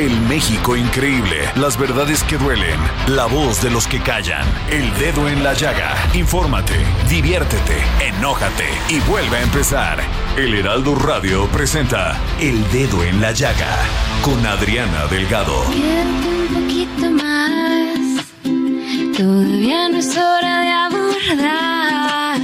[0.00, 5.28] El México increíble, las verdades que duelen, la voz de los que callan, el dedo
[5.28, 5.94] en la llaga.
[6.14, 6.72] Infórmate,
[7.06, 10.00] diviértete, enójate y vuelve a empezar.
[10.38, 13.76] El Heraldo Radio presenta El Dedo en la Llaga
[14.22, 15.66] con Adriana Delgado.
[15.70, 18.24] Quédate un poquito más.
[19.18, 22.40] Todavía no es hora de abordar.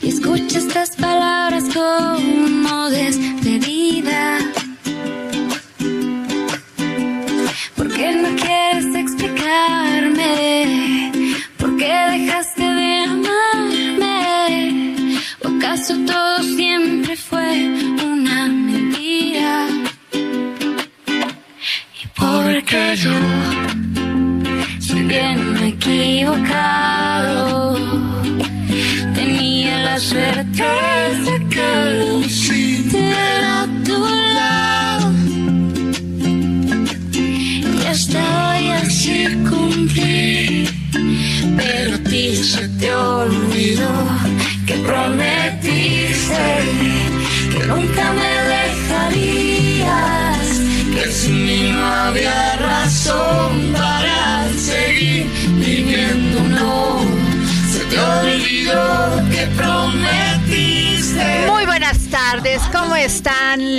[0.00, 4.38] Escucha estas palabras como despedida.
[8.36, 8.92] Quieres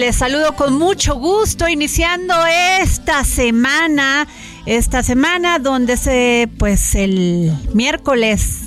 [0.03, 2.33] Les saludo con mucho gusto iniciando
[2.81, 4.27] esta semana,
[4.65, 8.63] esta semana donde se, pues el miércoles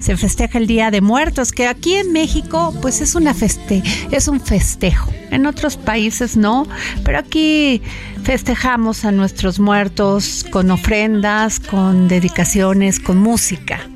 [0.00, 4.26] se festeja el Día de Muertos, que aquí en México pues es una feste es
[4.26, 5.12] un festejo.
[5.30, 6.66] En otros países no,
[7.04, 7.80] pero aquí
[8.24, 13.88] festejamos a nuestros muertos con ofrendas, con dedicaciones, con música.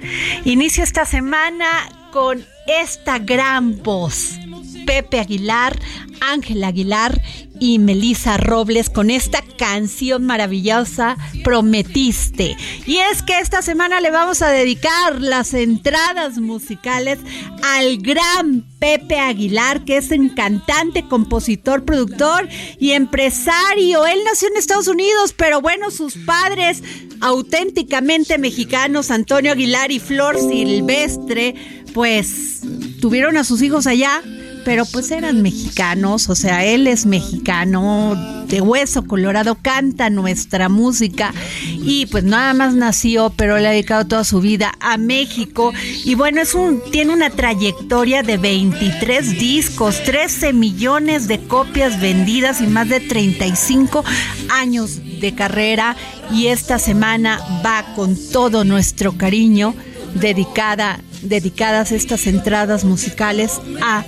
[0.44, 1.66] Inicio esta semana
[2.12, 4.38] con esta gran voz.
[4.86, 5.78] Pepe Aguilar,
[6.20, 7.20] Ángel Aguilar
[7.60, 12.56] y Melisa Robles con esta canción maravillosa Prometiste.
[12.86, 17.18] Y es que esta semana le vamos a dedicar las entradas musicales
[17.62, 22.48] al gran Pepe Aguilar, que es un cantante, compositor, productor
[22.78, 24.06] y empresario.
[24.06, 26.82] Él nació en Estados Unidos, pero bueno, sus padres
[27.20, 31.54] auténticamente mexicanos, Antonio Aguilar y Flor Silvestre,
[31.94, 32.60] pues
[33.00, 34.22] tuvieron a sus hijos allá
[34.66, 38.16] pero pues eran mexicanos, o sea, él es mexicano,
[38.48, 41.32] de hueso colorado, canta nuestra música
[41.62, 45.72] y pues nada más nació, pero le ha dedicado toda su vida a México.
[46.04, 52.60] Y bueno, es un tiene una trayectoria de 23 discos, 13 millones de copias vendidas
[52.60, 54.04] y más de 35
[54.50, 55.94] años de carrera.
[56.32, 59.76] Y esta semana va con todo nuestro cariño
[60.14, 64.04] dedicada dedicadas estas entradas musicales a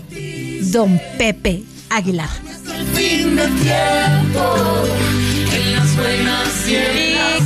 [0.71, 2.29] Don Pepe Aguilar.
[2.99, 3.25] ¿Y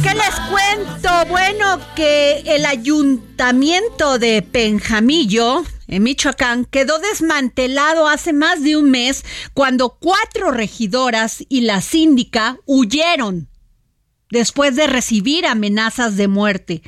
[0.03, 1.09] qué les cuento?
[1.29, 9.25] Bueno, que el ayuntamiento de Penjamillo, en Michoacán, quedó desmantelado hace más de un mes
[9.55, 13.52] cuando cuatro regidoras y la síndica huyeron
[14.33, 16.83] después de recibir amenazas de muerte.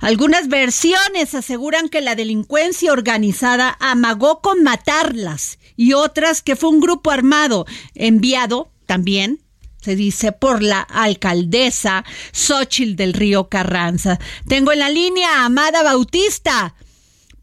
[0.00, 6.80] Algunas versiones aseguran que la delincuencia organizada amagó con matarlas y otras que fue un
[6.80, 9.40] grupo armado enviado también
[9.82, 14.18] se dice por la alcaldesa Xochil del Río Carranza.
[14.48, 16.74] Tengo en la línea a Amada Bautista,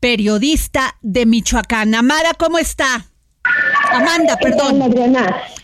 [0.02, 1.96] periodista de Michoacán.
[1.96, 3.06] Amada, ¿cómo está?
[3.92, 4.82] Amanda, perdón.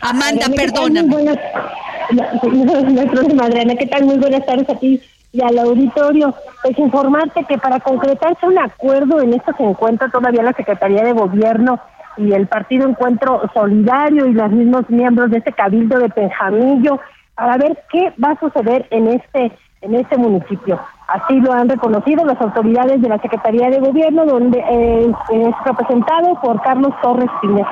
[0.00, 1.36] Amanda, perdóname.
[3.34, 3.74] No, Adriana.
[3.76, 4.04] ¿Qué tal?
[4.04, 4.78] Muy buenas tardes a
[5.32, 6.34] y al auditorio.
[6.62, 11.12] Pues informarte que para concretarse un acuerdo en esto se encuentra todavía la Secretaría de
[11.12, 11.80] Gobierno
[12.16, 16.98] y el Partido Encuentro Solidario y los mismos miembros de este cabildo de Penjamillo
[17.34, 19.52] para ver qué va a suceder en este
[19.82, 20.78] en este municipio.
[21.06, 26.38] Así lo han reconocido las autoridades de la Secretaría de Gobierno, donde eh, es representado
[26.42, 27.66] por Carlos Torres Piña.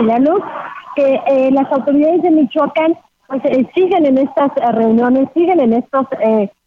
[0.96, 2.96] que eh, las autoridades de Michoacán
[3.28, 6.06] pues eh, siguen en estas reuniones, siguen en estos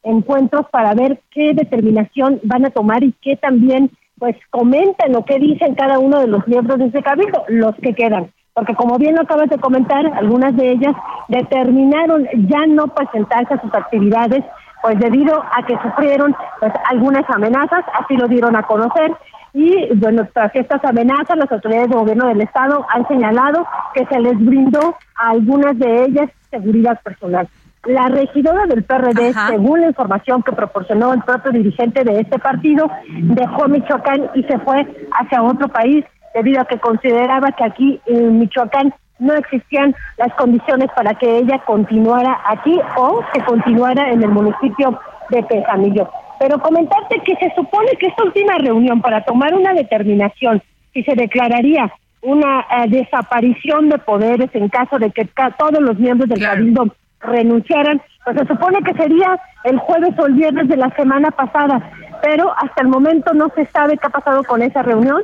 [0.04, 5.40] encuentros para ver qué determinación van a tomar y qué también pues comenten o qué
[5.40, 8.32] dicen cada uno de los miembros de ese cabildo, los que quedan.
[8.54, 10.94] Porque como bien lo acabas de comentar, algunas de ellas
[11.28, 14.44] determinaron ya no presentarse a sus actividades
[14.84, 19.12] pues debido a que sufrieron pues algunas amenazas, así lo dieron a conocer
[19.54, 24.20] y bueno, tras estas amenazas las autoridades de gobierno del estado han señalado que se
[24.20, 27.48] les brindó a algunas de ellas seguridad personal.
[27.86, 32.88] La regidora del PRD, según la información que proporcionó el propio dirigente de este partido,
[33.10, 34.86] dejó Michoacán y se fue
[35.20, 36.06] hacia otro país
[36.36, 41.60] debido a que consideraba que aquí en Michoacán no existían las condiciones para que ella
[41.66, 45.00] continuara aquí o que continuara en el municipio
[45.30, 46.10] de Pejamillo.
[46.40, 50.62] Pero comentarte que se supone que esta última reunión para tomar una determinación,
[50.94, 55.28] si se declararía una eh, desaparición de poderes en caso de que
[55.58, 60.34] todos los miembros del Cabildo renunciaran, pues se supone que sería el jueves o el
[60.34, 61.92] viernes de la semana pasada,
[62.22, 65.24] pero hasta el momento no se sabe qué ha pasado con esa reunión.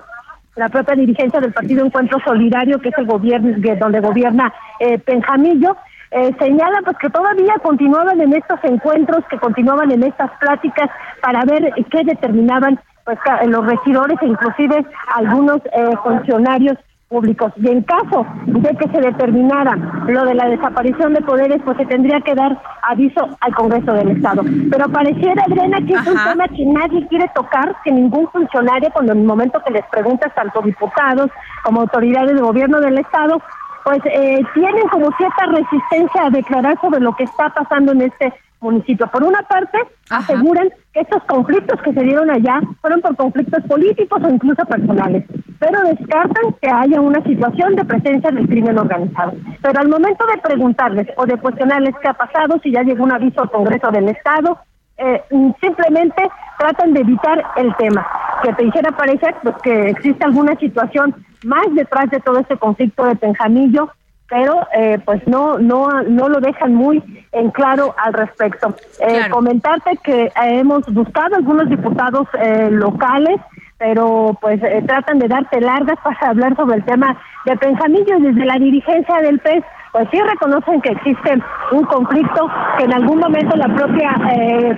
[0.56, 5.78] La propia dirigencia del Partido Encuentro Solidario, que es el gobierno donde gobierna eh, Penjamillo,
[6.10, 10.90] eh, señala pues que todavía continuaban en estos encuentros, que continuaban en estas pláticas
[11.22, 14.86] para ver qué determinaban pues los regidores e inclusive
[15.16, 16.78] algunos eh, funcionarios
[17.10, 17.52] públicos.
[17.58, 19.76] Y en caso de que se determinara
[20.08, 24.12] lo de la desaparición de poderes, pues se tendría que dar aviso al Congreso del
[24.12, 24.44] Estado.
[24.70, 29.14] Pero pareciera, Adriana, que es un tema que nadie quiere tocar, que ningún funcionario, cuando
[29.14, 31.30] en el momento que les preguntas, tanto diputados
[31.64, 33.42] como autoridades de gobierno del Estado,
[33.84, 38.34] pues eh, tienen como cierta resistencia a declarar sobre lo que está pasando en este
[38.60, 39.08] municipio.
[39.08, 39.78] Por una parte,
[40.10, 45.26] aseguran que estos conflictos que se dieron allá fueron por conflictos políticos o incluso personales,
[45.60, 49.34] pero descartan que haya una situación de presencia del crimen organizado.
[49.62, 53.12] Pero al momento de preguntarles o de cuestionarles qué ha pasado, si ya llegó un
[53.12, 54.58] aviso al Congreso del Estado,
[54.98, 55.22] eh,
[55.62, 56.28] simplemente
[56.58, 58.08] tratan de evitar el tema.
[58.44, 61.16] Que te hiciera parecer pues, que existe alguna situación
[61.46, 63.92] más detrás de todo este conflicto de Penjamillo
[64.30, 67.02] pero eh, pues no no no lo dejan muy
[67.32, 68.76] en claro al respecto.
[69.00, 73.40] Eh, Comentarte que hemos buscado algunos diputados eh, locales,
[73.78, 78.46] pero pues eh, tratan de darte largas para hablar sobre el tema de Penjamillo desde
[78.46, 79.64] la dirigencia del PES.
[79.94, 81.42] Pues sí reconocen que existe
[81.72, 84.16] un conflicto que en algún momento la propia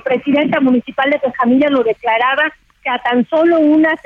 [0.06, 2.44] presidenta municipal de Penjamillo lo declaraba
[2.84, 4.00] que a tan solo unas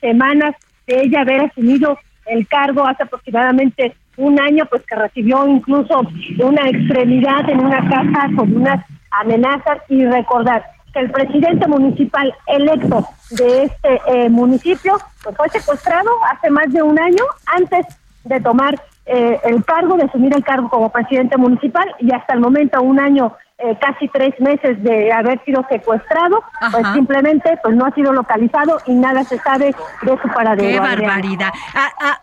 [0.00, 0.56] semanas
[0.88, 6.02] de ella haber asumido el cargo hace aproximadamente un año, pues que recibió incluso
[6.38, 9.78] una extremidad en una casa con unas amenazas.
[9.88, 16.50] Y recordar que el presidente municipal electo de este eh, municipio pues fue secuestrado hace
[16.50, 17.86] más de un año antes
[18.24, 18.74] de tomar
[19.06, 21.86] eh, el cargo, de asumir el cargo como presidente municipal.
[22.00, 26.42] Y hasta el momento un año eh, casi tres meses de haber sido secuestrado,
[26.72, 30.68] pues simplemente pues no ha sido localizado y nada se sabe de su paradero.
[30.68, 31.52] Qué barbaridad.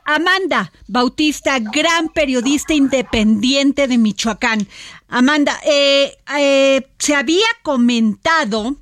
[0.06, 4.68] Amanda Bautista, gran periodista independiente de Michoacán.
[5.10, 8.76] Amanda, eh, eh, se había comentado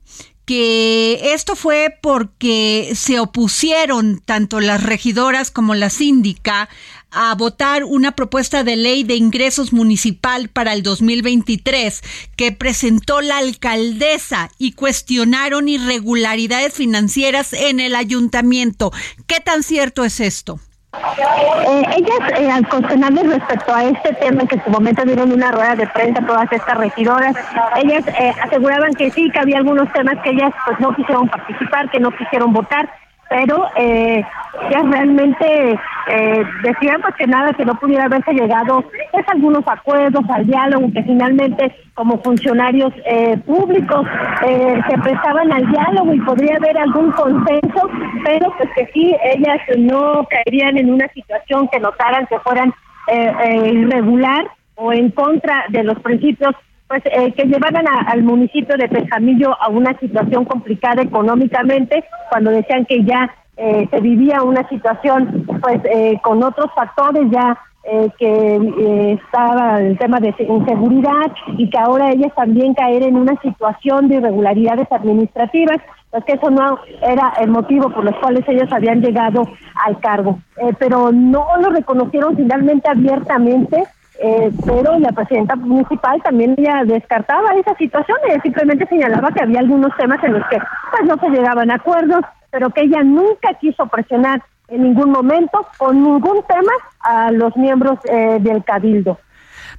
[0.45, 6.67] que esto fue porque se opusieron tanto las regidoras como la síndica
[7.11, 12.01] a votar una propuesta de ley de ingresos municipal para el 2023
[12.35, 18.91] que presentó la alcaldesa y cuestionaron irregularidades financieras en el ayuntamiento.
[19.27, 20.59] ¿Qué tan cierto es esto?
[20.93, 25.51] Eh, ellas, eh, al cuestionarles respecto a este tema, que en su momento dieron una
[25.51, 27.33] rueda de prensa todas estas regidoras,
[27.77, 31.89] ellas eh, aseguraban que sí, que había algunos temas que ellas pues no quisieron participar,
[31.91, 32.89] que no quisieron votar,
[33.31, 34.21] pero eh,
[34.69, 38.83] ya realmente eh, decían pues que nada que no pudiera haberse llegado
[39.13, 44.05] pues algunos acuerdos al diálogo que finalmente como funcionarios eh, públicos
[44.45, 47.89] eh, se prestaban al diálogo y podría haber algún consenso
[48.25, 52.73] pero pues que sí ellas no caerían en una situación que notaran que fueran
[53.07, 54.45] irregular
[54.75, 56.53] o en contra de los principios
[56.91, 62.85] pues eh, que llevaran al municipio de Pejamillo a una situación complicada económicamente cuando decían
[62.85, 68.27] que ya eh, se vivía una situación pues eh, con otros factores ya eh, que
[68.27, 74.07] eh, estaba el tema de inseguridad y que ahora ellas también caer en una situación
[74.07, 75.77] de irregularidades administrativas,
[76.11, 79.43] pues que eso no era el motivo por los cuales ellos habían llegado
[79.83, 80.37] al cargo.
[80.57, 83.83] Eh, pero no lo reconocieron finalmente abiertamente,
[84.19, 89.95] pero la presidenta municipal también ya descartaba esa situación, ella simplemente señalaba que había algunos
[89.97, 93.87] temas en los que pues no se llegaban a acuerdos, pero que ella nunca quiso
[93.87, 99.19] presionar en ningún momento con ningún tema a los miembros eh, del Cabildo.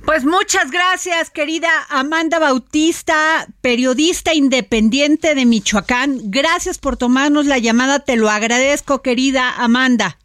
[0.04, 6.18] Pues muchas gracias, querida Amanda Bautista, periodista independiente de Michoacán.
[6.24, 10.18] Gracias por tomarnos la llamada, te lo agradezco, querida Amanda.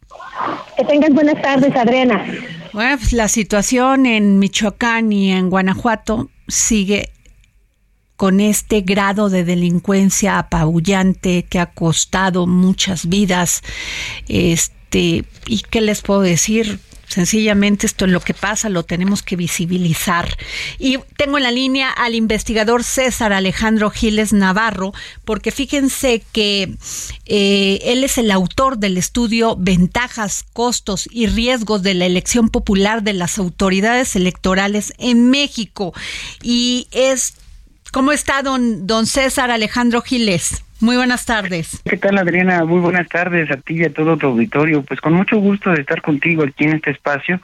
[0.76, 2.24] Que tengas buenas tardes, Adriana.
[2.72, 7.10] Bueno, pues la situación en Michoacán y en Guanajuato sigue
[8.16, 13.62] con este grado de delincuencia apabullante que ha costado muchas vidas.
[14.26, 16.80] Este, ¿y qué les puedo decir?
[17.08, 20.36] Sencillamente esto es lo que pasa, lo tenemos que visibilizar.
[20.78, 24.92] Y tengo en la línea al investigador César Alejandro Giles Navarro,
[25.24, 26.76] porque fíjense que
[27.26, 33.02] eh, él es el autor del estudio Ventajas, Costos y Riesgos de la Elección Popular
[33.02, 35.94] de las Autoridades Electorales en México.
[36.42, 37.34] Y es
[37.90, 40.62] ¿Cómo está don, don César Alejandro Giles?
[40.80, 41.82] Muy buenas tardes.
[41.84, 42.64] ¿Qué tal, Adriana?
[42.64, 44.82] Muy buenas tardes a ti y a todo tu auditorio.
[44.82, 47.40] Pues con mucho gusto de estar contigo aquí en este espacio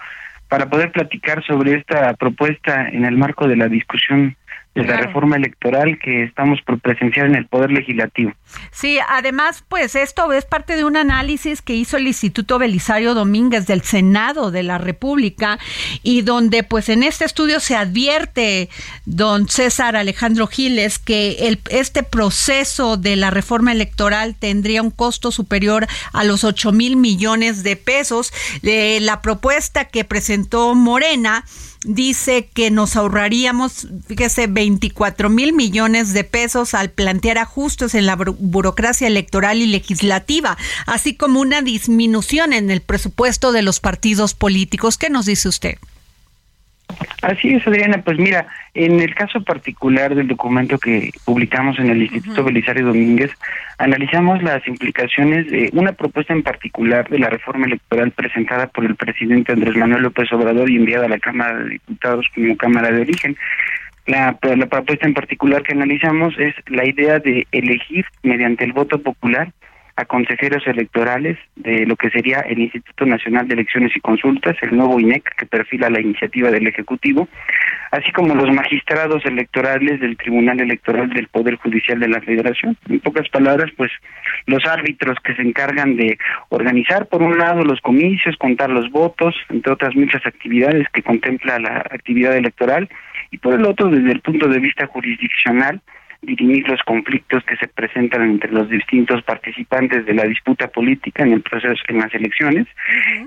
[0.48, 4.36] para poder platicar sobre esta propuesta en el marco de la discusión
[4.74, 8.32] de la reforma electoral que estamos por presenciar en el Poder Legislativo.
[8.72, 13.66] Sí, además, pues esto es parte de un análisis que hizo el Instituto Belisario Domínguez
[13.66, 15.58] del Senado de la República
[16.02, 18.68] y donde pues en este estudio se advierte,
[19.04, 25.30] don César Alejandro Giles, que el, este proceso de la reforma electoral tendría un costo
[25.30, 28.32] superior a los 8 mil millones de pesos.
[28.62, 31.44] de la propuesta que presentó Morena,
[31.84, 38.16] dice que nos ahorraríamos, fíjese, 24 mil millones de pesos al plantear ajustes en la
[38.16, 44.98] burocracia electoral y legislativa, así como una disminución en el presupuesto de los partidos políticos.
[44.98, 45.78] ¿Qué nos dice usted?
[47.22, 48.02] Así es, Adriana.
[48.04, 53.30] Pues mira, en el caso particular del documento que publicamos en el Instituto Belisario Domínguez,
[53.78, 58.94] analizamos las implicaciones de una propuesta en particular de la reforma electoral presentada por el
[58.96, 63.00] presidente Andrés Manuel López Obrador y enviada a la Cámara de Diputados como Cámara de
[63.00, 63.36] Origen.
[64.06, 68.98] La, la propuesta en particular que analizamos es la idea de elegir mediante el voto
[69.00, 69.50] popular
[69.96, 74.76] a consejeros electorales de lo que sería el Instituto Nacional de Elecciones y Consultas, el
[74.76, 77.28] nuevo INEC que perfila la iniciativa del Ejecutivo,
[77.92, 82.76] así como los magistrados electorales del Tribunal Electoral del Poder Judicial de la Federación.
[82.88, 83.92] En pocas palabras, pues
[84.46, 89.36] los árbitros que se encargan de organizar, por un lado, los comicios, contar los votos,
[89.48, 92.88] entre otras muchas actividades que contempla la actividad electoral,
[93.30, 95.80] y por el otro, desde el punto de vista jurisdiccional,
[96.24, 101.32] dirimir los conflictos que se presentan entre los distintos participantes de la disputa política en
[101.32, 102.66] el proceso, en las elecciones.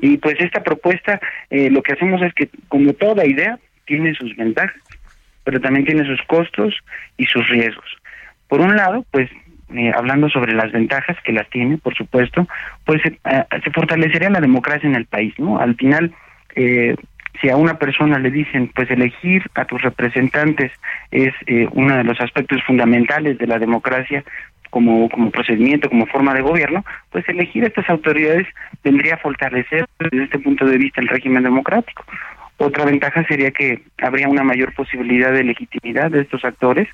[0.02, 4.36] Y pues esta propuesta, eh, lo que hacemos es que, como toda idea, tiene sus
[4.36, 4.82] ventajas,
[5.44, 6.76] pero también tiene sus costos
[7.18, 7.90] y sus riesgos.
[8.48, 9.30] Por un lado, pues
[9.76, 12.48] eh, hablando sobre las ventajas que las tiene, por supuesto,
[12.86, 15.60] pues eh, se fortalecería la democracia en el país, ¿no?
[15.60, 16.14] Al final,
[16.56, 16.96] eh,
[17.42, 20.72] si a una persona le dicen, pues elegir a tus representantes
[21.12, 24.24] es eh, uno de los aspectos fundamentales de la democracia
[24.70, 28.48] como, como procedimiento, como forma de gobierno, pues elegir a estas autoridades
[28.82, 32.04] tendría a fortalecer desde este punto de vista el régimen democrático.
[32.60, 36.88] Otra ventaja sería que habría una mayor posibilidad de legitimidad de estos actores,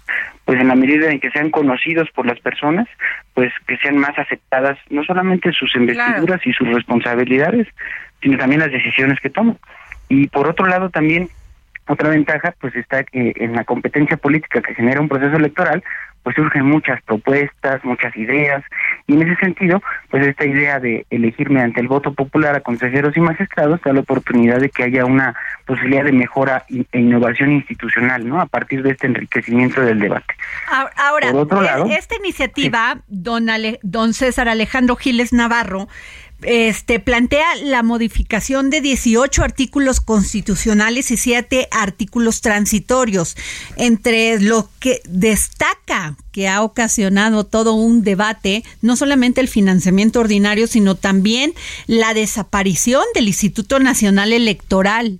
[0.43, 2.85] pues en la medida en que sean conocidos por las personas,
[3.33, 7.67] pues que sean más aceptadas no solamente sus investiduras y sus responsabilidades,
[8.21, 9.57] sino también las decisiones que toman.
[10.13, 11.27] Y por otro lado también
[11.87, 15.83] otra ventaja pues está que en la competencia política que genera un proceso electoral
[16.21, 18.63] pues surgen muchas propuestas, muchas ideas
[19.07, 23.17] y en ese sentido pues esta idea de elegir mediante el voto popular a consejeros
[23.17, 28.27] y magistrados da la oportunidad de que haya una posibilidad de mejora e innovación institucional,
[28.27, 28.39] ¿no?
[28.39, 30.35] A partir de este enriquecimiento del debate.
[30.95, 33.47] Ahora, Por otro lado, esta iniciativa, don,
[33.81, 35.87] don César Alejandro Giles Navarro,
[36.45, 43.35] este, plantea la modificación de 18 artículos constitucionales y 7 artículos transitorios.
[43.77, 50.67] Entre lo que destaca que ha ocasionado todo un debate, no solamente el financiamiento ordinario,
[50.67, 51.53] sino también
[51.87, 55.19] la desaparición del Instituto Nacional Electoral.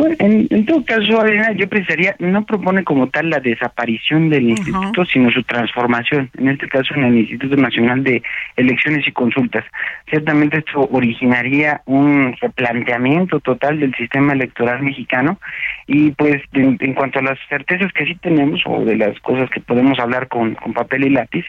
[0.00, 5.04] Pues, en, todo caso, Adriana, yo precisaría, no propone como tal la desaparición del instituto,
[5.04, 8.22] sino su transformación, en este caso en el Instituto Nacional de
[8.56, 9.62] Elecciones y Consultas.
[10.08, 15.38] Ciertamente esto originaría un replanteamiento total del sistema electoral mexicano
[15.86, 19.60] y pues en, cuanto a las certezas que sí tenemos o de las cosas que
[19.60, 21.44] podemos hablar con, con papel y lápiz,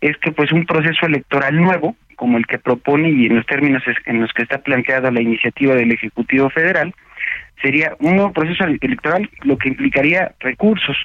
[0.00, 3.82] es que pues un proceso electoral nuevo, como el que propone y en los términos
[4.04, 6.94] en los que está planteada la iniciativa del Ejecutivo Federal,
[7.62, 10.98] sería un nuevo proceso electoral, lo que implicaría recursos,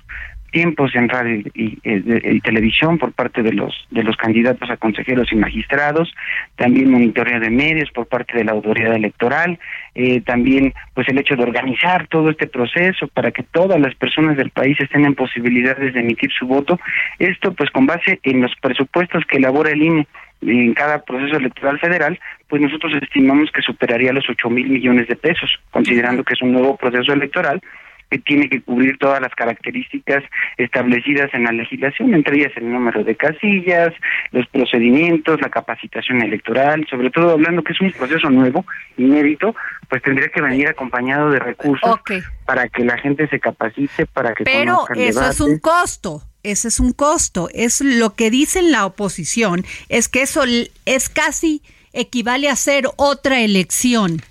[0.52, 5.32] tiempos en radio y, y, televisión por parte de los de los candidatos a consejeros
[5.32, 6.14] y magistrados,
[6.58, 9.58] también monitoreo de medios por parte de la autoridad electoral,
[9.96, 14.36] eh, también pues el hecho de organizar todo este proceso para que todas las personas
[14.36, 16.78] del país estén en posibilidades de emitir su voto,
[17.20, 20.08] esto pues con base en los presupuestos que elabora el INE
[20.46, 25.16] en cada proceso electoral federal, pues nosotros estimamos que superaría los 8 mil millones de
[25.16, 27.62] pesos, considerando que es un nuevo proceso electoral
[28.10, 30.24] que tiene que cubrir todas las características
[30.58, 33.94] establecidas en la legislación, entre ellas el número de casillas,
[34.32, 38.66] los procedimientos, la capacitación electoral, sobre todo hablando que es un proceso nuevo,
[38.98, 39.56] inédito,
[39.90, 42.00] pues tendría que venir acompañado de recursos
[42.46, 46.22] para que la gente se capacite, para que Pero eso es un costo
[46.52, 47.50] ese es un costo.
[47.54, 50.44] Es lo que dice la oposición, es que eso
[50.86, 51.62] es casi
[51.94, 54.22] equivale a ser otra elección.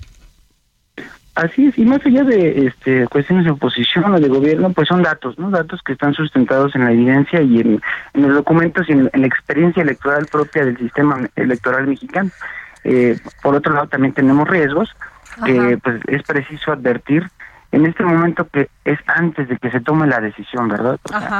[1.35, 5.03] Así es, y más allá de este, cuestiones de oposición o de gobierno, pues son
[5.03, 5.51] datos, ¿no?
[5.51, 7.81] Datos que están sustentados en la evidencia y en,
[8.13, 12.31] los documentos y en, la experiencia electoral propia del sistema electoral mexicano.
[12.85, 14.95] Eh, por otro lado, también tenemos riesgos
[15.45, 17.29] que pues es preciso advertir
[17.75, 20.99] en este momento que es antes de que se tome la decisión, ¿verdad?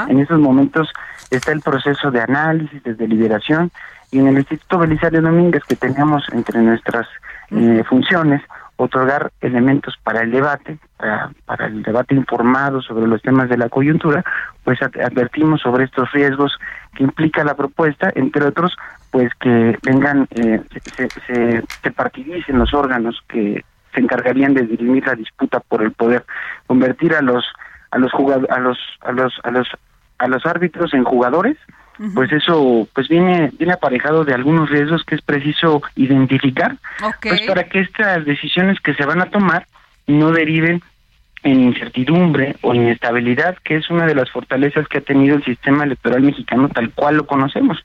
[0.09, 0.91] en estos momentos
[1.31, 3.71] está el proceso de análisis, de deliberación,
[4.11, 7.07] y en el Instituto Belisario Domínguez, que teníamos entre nuestras
[7.51, 8.41] eh, funciones,
[8.75, 14.21] otorgar elementos para el debate, para, el debate informado sobre los temas de la coyuntura,
[14.65, 16.57] pues advertimos sobre estos riesgos
[16.95, 18.75] que implica la propuesta, entre otros,
[19.09, 20.61] pues que vengan, eh,
[20.97, 23.63] se, se, se partidicen los órganos que
[23.95, 26.25] se encargarían de dirimir la disputa por el poder,
[26.67, 27.43] convertir a los
[27.91, 29.67] a los a los a los a los
[30.17, 31.57] a los árbitros en jugadores,
[32.13, 36.75] pues eso pues viene viene aparejado de algunos riesgos que es preciso identificar,
[37.21, 39.65] pues para que estas decisiones que se van a tomar
[40.07, 40.81] no deriven
[41.43, 45.83] en incertidumbre o inestabilidad, que es una de las fortalezas que ha tenido el sistema
[45.83, 47.83] electoral mexicano tal cual lo conocemos.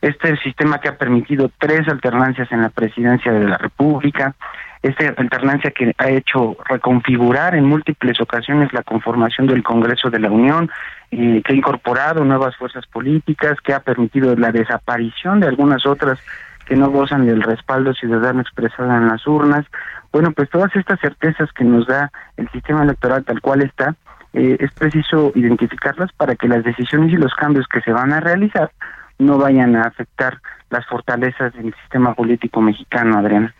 [0.00, 4.34] Este es el sistema que ha permitido tres alternancias en la presidencia de la República,
[4.82, 10.30] esta alternancia que ha hecho reconfigurar en múltiples ocasiones la conformación del Congreso de la
[10.30, 10.70] Unión,
[11.10, 16.18] eh, que ha incorporado nuevas fuerzas políticas, que ha permitido la desaparición de algunas otras
[16.64, 19.66] que no gozan del respaldo ciudadano expresado en las urnas.
[20.12, 23.96] Bueno, pues todas estas certezas que nos da el sistema electoral tal cual está,
[24.32, 28.20] eh, es preciso identificarlas para que las decisiones y los cambios que se van a
[28.20, 28.70] realizar
[29.18, 30.38] no vayan a afectar
[30.70, 33.52] las fortalezas del sistema político mexicano, Adriana.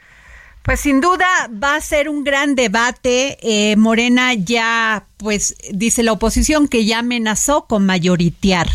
[0.63, 3.39] Pues sin duda va a ser un gran debate.
[3.43, 8.69] Eh, Morena ya, pues dice la oposición que ya amenazó con mayoritear.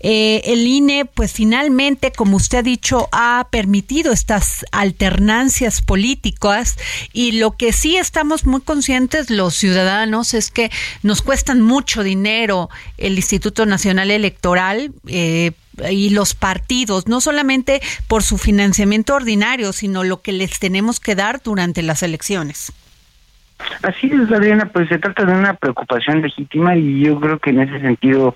[0.00, 6.76] Eh, el INE, pues finalmente, como usted ha dicho, ha permitido estas alternancias políticas
[7.12, 10.70] y lo que sí estamos muy conscientes los ciudadanos es que
[11.02, 14.92] nos cuestan mucho dinero el Instituto Nacional Electoral.
[15.06, 15.52] Eh,
[15.90, 21.14] y los partidos, no solamente por su financiamiento ordinario, sino lo que les tenemos que
[21.14, 22.72] dar durante las elecciones.
[23.82, 27.60] Así es, Adriana, pues se trata de una preocupación legítima y yo creo que en
[27.60, 28.34] ese sentido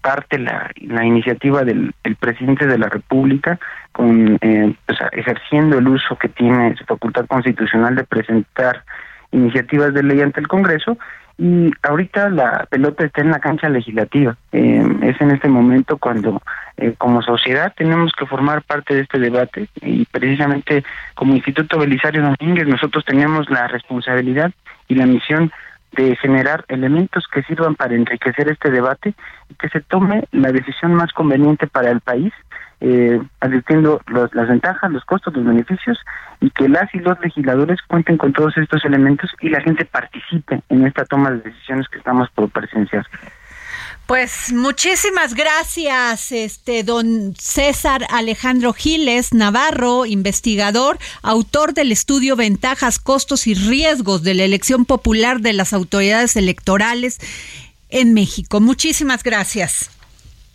[0.00, 0.70] parte la,
[1.04, 3.58] iniciativa del presidente de la República
[3.90, 4.74] con eh,
[5.12, 8.84] ejerciendo el uso que tiene su facultad constitucional de presentar
[9.32, 10.98] iniciativas de ley ante el Congreso
[11.38, 14.36] y ahorita la pelota está en la cancha legislativa.
[14.52, 16.40] Eh, es en este momento cuando
[16.76, 22.22] eh, como sociedad tenemos que formar parte de este debate y precisamente como Instituto Belisario
[22.22, 24.52] Domínguez nosotros tenemos la responsabilidad
[24.88, 25.50] y la misión
[25.92, 29.14] de generar elementos que sirvan para enriquecer este debate
[29.50, 32.32] y que se tome la decisión más conveniente para el país
[32.84, 35.98] eh, advirtiendo las ventajas, los costos, los beneficios
[36.40, 40.60] y que las y los legisladores cuenten con todos estos elementos y la gente participe
[40.68, 43.06] en esta toma de decisiones que estamos por presenciar.
[44.08, 53.46] Pues muchísimas gracias, este don César Alejandro Giles Navarro, investigador, autor del estudio Ventajas, costos
[53.46, 57.20] y riesgos de la elección popular de las autoridades electorales
[57.90, 58.58] en México.
[58.58, 60.01] Muchísimas gracias.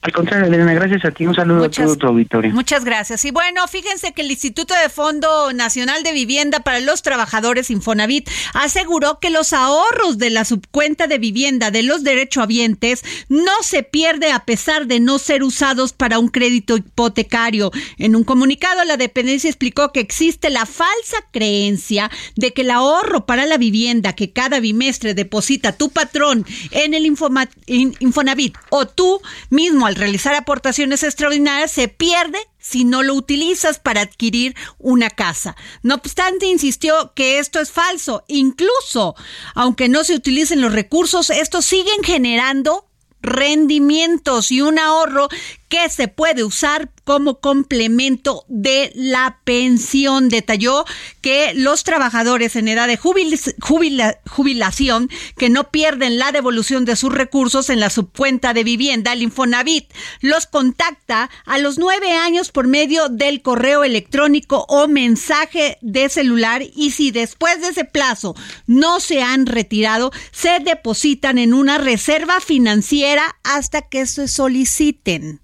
[0.08, 1.28] Al contrario, Elena, gracias a ti.
[1.28, 2.54] Un saludo a todo tu auditorio.
[2.54, 3.26] Muchas gracias.
[3.26, 8.30] Y bueno, fíjense que el Instituto de Fondo Nacional de Vivienda para los Trabajadores Infonavit
[8.54, 14.32] aseguró que los ahorros de la subcuenta de vivienda de los derechohabientes no se pierde
[14.32, 17.72] a pesar de no ser usados para un crédito hipotecario.
[17.98, 23.26] En un comunicado, la dependencia explicó que existe la falsa creencia de que el ahorro
[23.26, 29.86] para la vivienda que cada bimestre deposita tu patrón en el Infonavit o tú mismo
[29.86, 35.56] al realizar aportaciones extraordinarias se pierde si no lo utilizas para adquirir una casa.
[35.84, 38.24] No obstante, insistió que esto es falso.
[38.28, 39.16] Incluso,
[39.56, 42.88] aunque no se utilicen los recursos, estos siguen generando
[43.22, 45.28] rendimientos y un ahorro
[45.70, 50.28] que se puede usar como complemento de la pensión.
[50.28, 50.84] Detalló
[51.22, 57.70] que los trabajadores en edad de jubilación que no pierden la devolución de sus recursos
[57.70, 59.90] en la subcuenta de vivienda, el Infonavit,
[60.20, 66.62] los contacta a los nueve años por medio del correo electrónico o mensaje de celular
[66.76, 72.42] y si después de ese plazo no se han retirado, se depositan en una reserva
[72.42, 75.40] financiera hasta que se soliciten.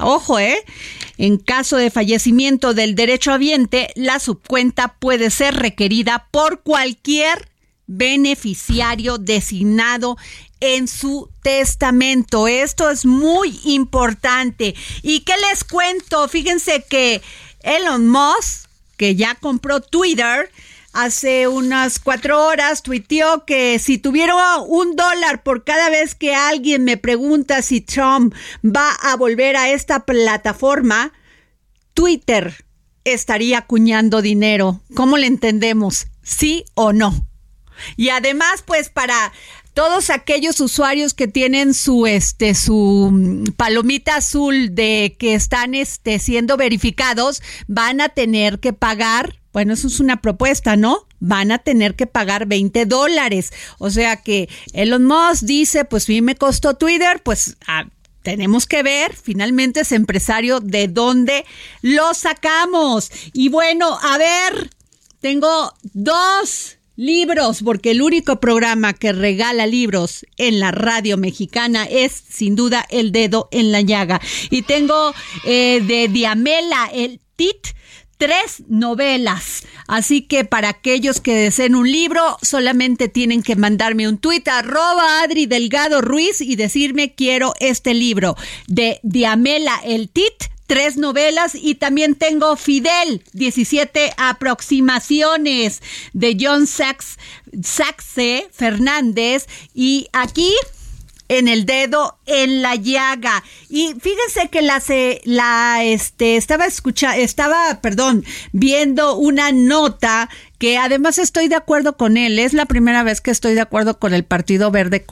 [0.00, 0.64] Ojo, ¿eh?
[1.18, 7.48] En caso de fallecimiento del derecho habiente, la subcuenta puede ser requerida por cualquier
[7.86, 10.16] beneficiario designado
[10.60, 12.48] en su testamento.
[12.48, 14.74] Esto es muy importante.
[15.02, 16.26] ¿Y qué les cuento?
[16.28, 17.20] Fíjense que
[17.62, 20.50] Elon Musk, que ya compró Twitter,
[20.92, 26.84] hace unas cuatro horas tuiteó que si tuviera un dólar por cada vez que alguien
[26.84, 31.12] me pregunta si Trump va a volver a esta plataforma,
[31.94, 32.64] Twitter
[33.04, 34.80] estaría acuñando dinero.
[34.94, 36.06] ¿Cómo le entendemos?
[36.22, 37.26] ¿Sí o no?
[37.96, 39.32] Y además, pues para
[39.74, 46.18] todos aquellos usuarios que tienen su este su mm, palomita azul de que están este
[46.18, 51.06] siendo verificados van a tener que pagar bueno, eso es una propuesta, ¿no?
[51.20, 53.52] Van a tener que pagar 20 dólares.
[53.78, 57.86] O sea que Elon Musk dice, pues mí me costó Twitter, pues ah,
[58.22, 61.44] tenemos que ver finalmente ese empresario de dónde
[61.82, 63.10] lo sacamos.
[63.32, 64.70] Y bueno, a ver,
[65.20, 72.12] tengo dos libros, porque el único programa que regala libros en la radio mexicana es
[72.12, 74.20] sin duda El Dedo en la Llaga.
[74.50, 77.68] Y tengo eh, de Diamela, el TIT
[78.22, 79.64] tres novelas.
[79.88, 85.22] Así que para aquellos que deseen un libro, solamente tienen que mandarme un tuit arroba
[85.24, 88.36] Adri Delgado Ruiz y decirme quiero este libro
[88.68, 90.34] de Diamela El Tit
[90.68, 95.82] tres novelas y también tengo Fidel, 17 aproximaciones
[96.12, 97.18] de John Sachs,
[98.52, 100.54] Fernández y aquí
[101.38, 103.42] en el dedo, en la llaga.
[103.70, 104.82] Y fíjense que la,
[105.24, 112.16] la este, estaba escuchando, estaba, perdón, viendo una nota que además estoy de acuerdo con
[112.16, 112.38] él.
[112.38, 115.04] Es la primera vez que estoy de acuerdo con el Partido Verde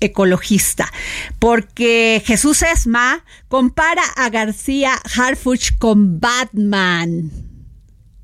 [0.00, 0.92] Ecologista,
[1.38, 7.51] porque Jesús Esma compara a García Harfuch con Batman.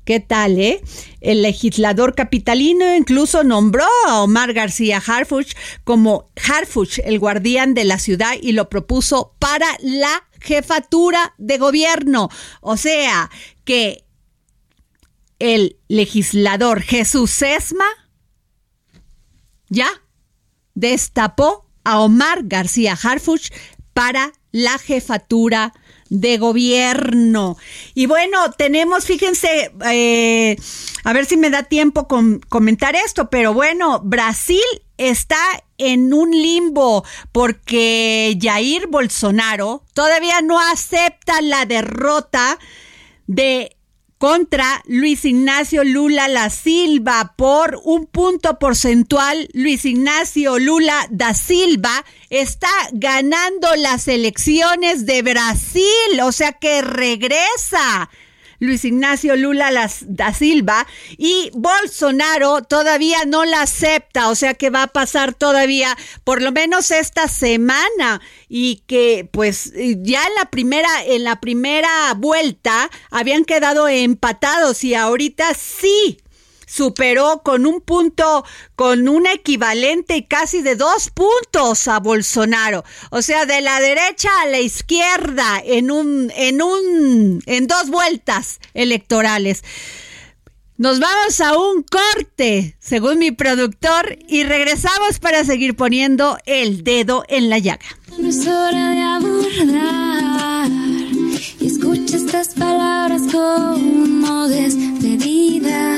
[0.09, 0.81] ¿Qué tal, eh?
[1.21, 7.99] El legislador capitalino incluso nombró a Omar García Harfuch como Harfuch, el guardián de la
[7.99, 12.29] ciudad, y lo propuso para la jefatura de gobierno.
[12.59, 13.29] O sea,
[13.65, 14.03] que
[15.37, 17.85] el legislador Jesús Sesma
[19.67, 19.89] ya
[20.73, 23.51] destapó a Omar García Harfuch
[23.93, 27.57] para la jefatura de gobierno.
[27.93, 30.57] Y bueno, tenemos, fíjense, eh,
[31.03, 34.63] a ver si me da tiempo con comentar esto, pero bueno, Brasil
[34.97, 35.39] está
[35.77, 42.59] en un limbo porque Jair Bolsonaro todavía no acepta la derrota
[43.27, 43.77] de
[44.19, 49.49] contra Luis Ignacio Lula da Silva por un punto porcentual.
[49.53, 58.09] Luis Ignacio Lula da Silva está ganando las elecciones de Brasil, o sea que regresa
[58.59, 59.71] Luis Ignacio Lula
[60.07, 60.85] da Silva
[61.17, 66.51] y Bolsonaro todavía no la acepta, o sea que va a pasar todavía por lo
[66.51, 73.45] menos esta semana y que pues ya en la primera en la primera vuelta habían
[73.45, 76.17] quedado empatados y ahorita sí
[76.69, 82.83] superó con un punto, con un equivalente casi de dos puntos a Bolsonaro.
[83.09, 88.59] O sea, de la derecha a la izquierda en un, en un, en dos vueltas
[88.73, 89.63] electorales.
[90.77, 97.25] Nos vamos a un corte, según mi productor, y regresamos para seguir poniendo el dedo
[97.27, 97.85] en la llaga.
[98.17, 100.69] No es hora de abordar
[101.59, 105.97] y escucha estas palabras como despedida.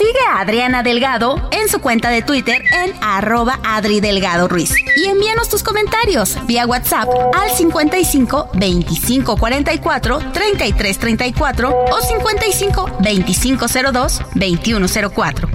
[0.00, 4.72] Sigue a Adriana Delgado en su cuenta de Twitter en arroba Adri Delgado Ruiz.
[4.96, 13.66] Y envíanos tus comentarios vía WhatsApp al 55 25 44 33 34 o 55 25
[13.92, 15.48] 02 21 04.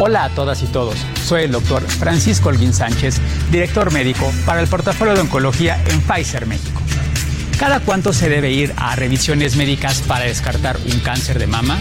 [0.00, 0.96] Hola a todas y todos.
[1.22, 6.46] Soy el doctor Francisco Holguín Sánchez, director médico para el portafolio de oncología en Pfizer
[6.46, 6.85] México.
[7.58, 11.78] ¿Cada cuánto se debe ir a revisiones médicas para descartar un cáncer de mama?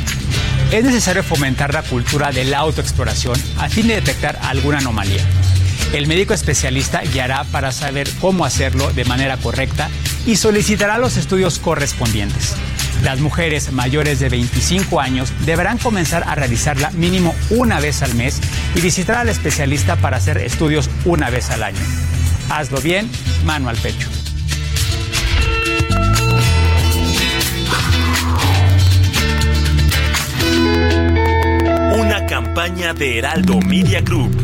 [0.71, 5.21] Es necesario fomentar la cultura de la autoexploración a fin de detectar alguna anomalía.
[5.91, 9.89] El médico especialista guiará para saber cómo hacerlo de manera correcta
[10.25, 12.55] y solicitará los estudios correspondientes.
[13.03, 18.39] Las mujeres mayores de 25 años deberán comenzar a realizarla mínimo una vez al mes
[18.75, 21.81] y visitar al especialista para hacer estudios una vez al año.
[22.49, 23.09] Hazlo bien,
[23.43, 24.07] mano al pecho.
[32.35, 34.35] Campaña de Heraldo Media Group.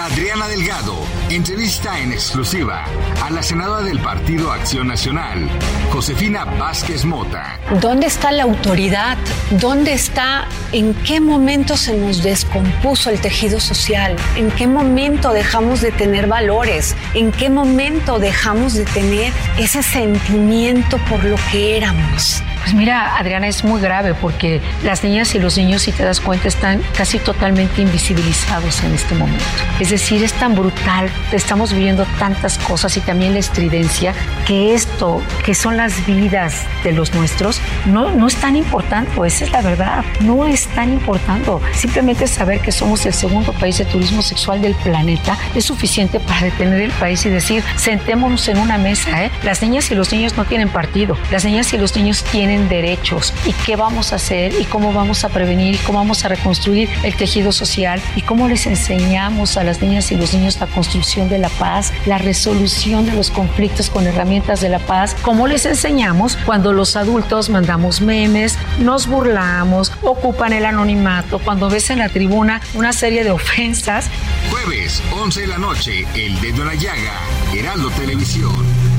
[0.00, 0.94] Adriana Delgado
[1.28, 2.86] entrevista en exclusiva
[3.22, 5.46] a la senadora del Partido Acción Nacional,
[5.92, 7.60] Josefina Vázquez Mota.
[7.82, 9.18] ¿Dónde está la autoridad?
[9.60, 14.16] ¿Dónde está, en qué momento se nos descompuso el tejido social?
[14.36, 16.96] ¿En qué momento dejamos de tener valores?
[17.12, 22.42] ¿En qué momento dejamos de tener ese sentimiento por lo que éramos?
[22.68, 26.20] Pues mira, Adriana, es muy grave porque las niñas y los niños, si te das
[26.20, 29.42] cuenta, están casi totalmente invisibilizados en este momento.
[29.80, 34.12] Es decir, es tan brutal, estamos viviendo tantas cosas y también la estridencia,
[34.46, 39.46] que esto, que son las vidas de los nuestros, no, no es tan importante, esa
[39.46, 41.50] es la verdad, no es tan importante.
[41.72, 46.42] Simplemente saber que somos el segundo país de turismo sexual del planeta es suficiente para
[46.42, 49.30] detener el país y decir, sentémonos en una mesa, ¿eh?
[49.42, 53.32] Las niñas y los niños no tienen partido, las niñas y los niños tienen derechos
[53.46, 56.88] y qué vamos a hacer y cómo vamos a prevenir y cómo vamos a reconstruir
[57.02, 61.28] el tejido social y cómo les enseñamos a las niñas y los niños la construcción
[61.28, 65.66] de la paz, la resolución de los conflictos con herramientas de la paz, cómo les
[65.66, 72.08] enseñamos cuando los adultos mandamos memes, nos burlamos, ocupan el anonimato, cuando ves en la
[72.08, 74.06] tribuna una serie de ofensas.
[74.50, 77.20] Jueves, 11 de la noche, El Dedo en la Llaga,
[77.54, 78.97] Heraldo Televisión.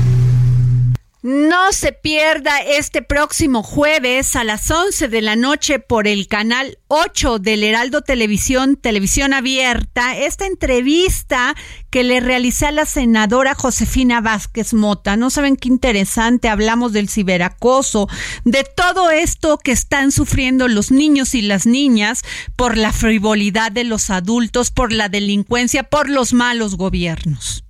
[1.22, 6.78] No se pierda este próximo jueves a las 11 de la noche por el canal
[6.88, 11.54] 8 del Heraldo Televisión, Televisión Abierta, esta entrevista
[11.90, 15.18] que le realicé a la senadora Josefina Vázquez Mota.
[15.18, 18.08] No saben qué interesante, hablamos del ciberacoso,
[18.44, 22.22] de todo esto que están sufriendo los niños y las niñas
[22.56, 27.62] por la frivolidad de los adultos, por la delincuencia, por los malos gobiernos.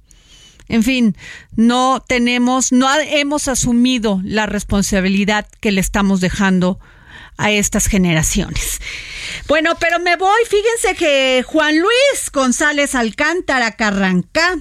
[0.70, 1.16] En fin,
[1.56, 6.78] no tenemos, no hemos asumido la responsabilidad que le estamos dejando
[7.37, 8.80] a estas generaciones.
[9.48, 14.61] Bueno, pero me voy, fíjense que Juan Luis González Alcántara Carranca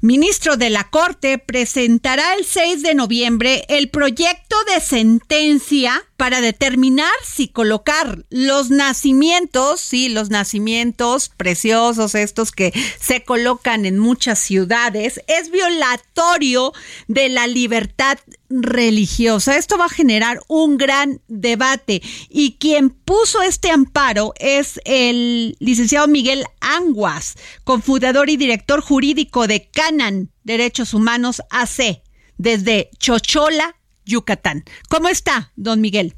[0.00, 7.12] ministro de la Corte, presentará el 6 de noviembre el proyecto de sentencia para determinar
[7.24, 15.22] si colocar los nacimientos, sí, los nacimientos preciosos, estos que se colocan en muchas ciudades,
[15.26, 16.72] es violatorio
[17.06, 18.18] de la libertad
[18.50, 19.56] religiosa.
[19.56, 26.08] Esto va a generar un gran debate y quien puso este amparo es el licenciado
[26.08, 32.02] Miguel Anguas, confundador y director jurídico de Canan Derechos Humanos AC,
[32.36, 34.64] desde Chochola, Yucatán.
[34.88, 36.14] ¿Cómo está, don Miguel?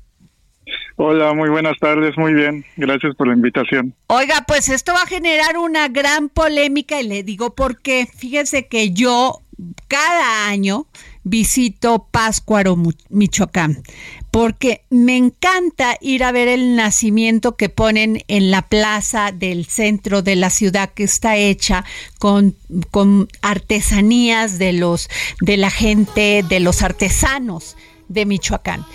[0.97, 3.95] Hola, muy buenas tardes, muy bien, gracias por la invitación.
[4.09, 8.93] Oiga, pues esto va a generar una gran polémica y le digo porque fíjese que
[8.93, 9.40] yo
[9.88, 10.87] cada año
[11.24, 12.76] visito Páscuaro,
[13.09, 13.83] Michoacán,
[14.30, 20.22] porque me encanta ir a ver el nacimiento que ponen en la plaza del centro
[20.22, 21.85] de la ciudad que está hecha
[22.18, 22.56] con,
[22.90, 25.09] con artesanías de los
[25.40, 27.76] de la gente, de los artesanos
[28.09, 28.87] de Michoacán.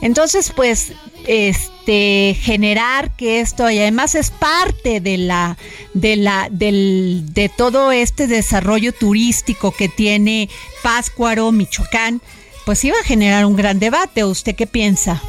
[0.00, 0.92] Entonces, pues,
[1.26, 5.56] este, generar que esto, y además es parte de la,
[5.94, 10.48] de la, del, de todo este desarrollo turístico que tiene
[10.82, 12.20] Páscuaro, Michoacán,
[12.64, 14.24] pues iba a generar un gran debate.
[14.24, 15.22] ¿Usted qué piensa?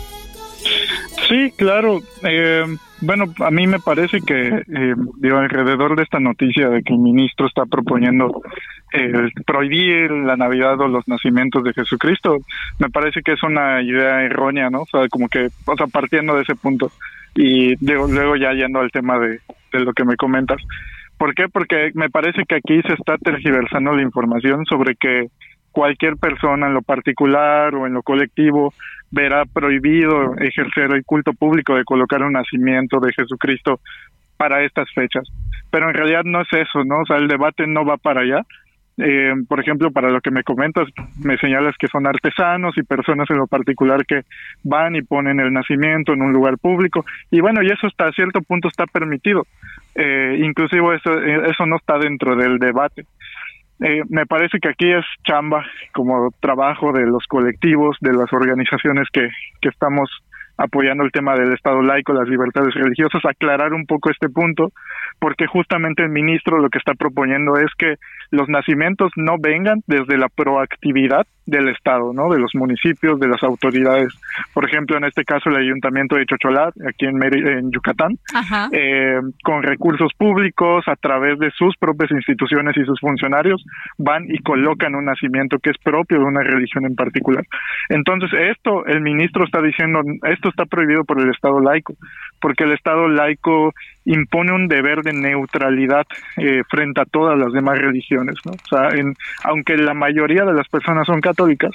[1.28, 2.02] Sí, claro.
[2.24, 2.66] Eh,
[3.06, 4.96] bueno, a mí me parece que eh,
[5.32, 8.42] alrededor de esta noticia de que el ministro está proponiendo
[8.94, 12.38] eh, prohibir la Navidad o los nacimientos de Jesucristo,
[12.80, 14.82] me parece que es una idea errónea, ¿no?
[14.82, 16.92] O sea, como que, o sea, partiendo de ese punto
[17.36, 19.40] y luego ya yendo al tema de,
[19.72, 20.62] de lo que me comentas.
[21.18, 21.48] ¿Por qué?
[21.48, 25.28] Porque me parece que aquí se está tergiversando la información sobre que
[25.72, 28.74] cualquier persona en lo particular o en lo colectivo
[29.16, 33.80] verá prohibido ejercer el culto público de colocar un nacimiento de Jesucristo
[34.36, 35.24] para estas fechas.
[35.72, 37.00] Pero en realidad no es eso, ¿no?
[37.00, 38.42] O sea, el debate no va para allá.
[38.98, 40.88] Eh, por ejemplo, para lo que me comentas,
[41.24, 44.22] me señalas que son artesanos y personas en lo particular que
[44.64, 47.06] van y ponen el nacimiento en un lugar público.
[47.32, 49.48] Y bueno, y eso hasta cierto punto está permitido.
[49.96, 53.06] Eh, inclusive eso, eh, eso no está dentro del debate.
[53.82, 59.08] Eh, me parece que aquí es chamba como trabajo de los colectivos, de las organizaciones
[59.12, 59.28] que,
[59.62, 60.10] que estamos
[60.58, 64.70] apoyando el tema del Estado laico, las libertades religiosas, aclarar un poco este punto,
[65.20, 67.96] porque justamente el ministro lo que está proponiendo es que
[68.32, 72.30] los nacimientos no vengan desde la proactividad del Estado, ¿no?
[72.30, 74.14] De los municipios, de las autoridades.
[74.54, 78.18] Por ejemplo, en este caso el Ayuntamiento de Chocholat, aquí en, en Yucatán,
[78.72, 83.64] eh, con recursos públicos, a través de sus propias instituciones y sus funcionarios,
[83.98, 87.46] van y colocan un nacimiento que es propio de una religión en particular.
[87.90, 91.94] Entonces, esto, el ministro está diciendo, esto está prohibido por el Estado laico,
[92.40, 93.74] porque el Estado laico
[94.06, 96.06] impone un deber de neutralidad
[96.38, 98.52] eh, frente a todas las demás religiones, ¿no?
[98.52, 101.72] O sea, en, aunque la mayoría de las personas son católicas,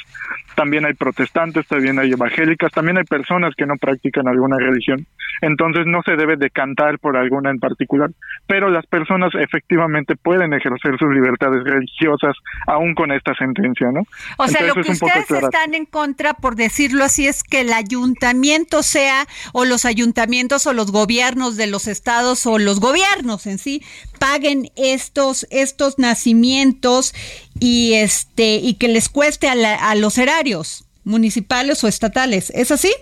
[0.55, 5.07] también hay protestantes, también hay evangélicas, también hay personas que no practican alguna religión.
[5.43, 8.11] Entonces no se debe decantar por alguna en particular,
[8.47, 14.03] pero las personas efectivamente pueden ejercer sus libertades religiosas aún con esta sentencia, ¿no?
[14.37, 18.83] O sea, lo que ustedes están en contra, por decirlo así, es que el ayuntamiento
[18.83, 23.83] sea o los ayuntamientos o los gobiernos de los estados o los gobiernos en sí
[24.19, 27.15] paguen estos estos nacimientos
[27.59, 32.51] y este y que les cueste a, los erarios municipales o estatales.
[32.51, 32.93] ¿Es así?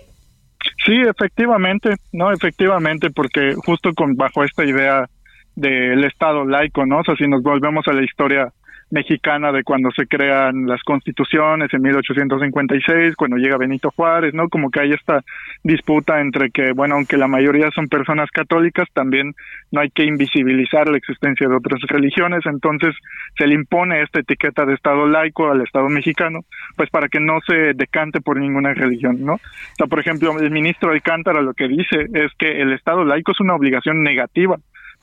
[0.85, 5.05] Sí, efectivamente, no, efectivamente, porque justo con bajo esta idea
[5.55, 6.99] del Estado laico, ¿no?
[6.99, 8.51] O sea, si nos volvemos a la historia
[8.91, 14.49] mexicana de cuando se crean las constituciones en 1856, cuando llega Benito Juárez, ¿no?
[14.49, 15.21] Como que hay esta
[15.63, 19.33] disputa entre que, bueno, aunque la mayoría son personas católicas, también
[19.71, 22.95] no hay que invisibilizar la existencia de otras religiones, entonces
[23.37, 26.41] se le impone esta etiqueta de Estado laico al Estado mexicano,
[26.75, 29.33] pues para que no se decante por ninguna religión, ¿no?
[29.33, 33.31] O sea, por ejemplo, el ministro Alcántara lo que dice es que el Estado laico
[33.31, 34.57] es una obligación negativa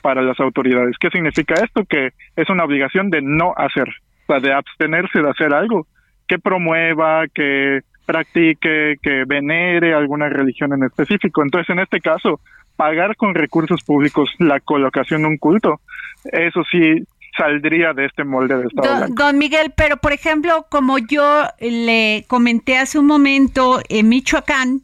[0.06, 0.94] para las autoridades.
[1.00, 1.82] ¿Qué significa esto?
[1.84, 5.88] Que es una obligación de no hacer, o sea, de abstenerse de hacer algo
[6.28, 11.42] que promueva, que practique, que venere alguna religión en específico.
[11.42, 12.38] Entonces, en este caso,
[12.76, 15.80] pagar con recursos públicos la colocación de un culto,
[16.22, 17.02] eso sí
[17.36, 19.06] saldría de este molde de Estado.
[19.08, 24.82] Don, don, Miguel, pero por ejemplo, como yo le comenté hace un momento, en Michoacán,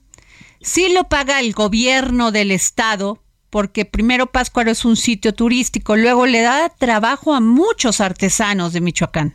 [0.60, 3.21] sí lo paga el gobierno del Estado,
[3.52, 8.80] porque primero Páscuaro es un sitio turístico, luego le da trabajo a muchos artesanos de
[8.80, 9.34] Michoacán.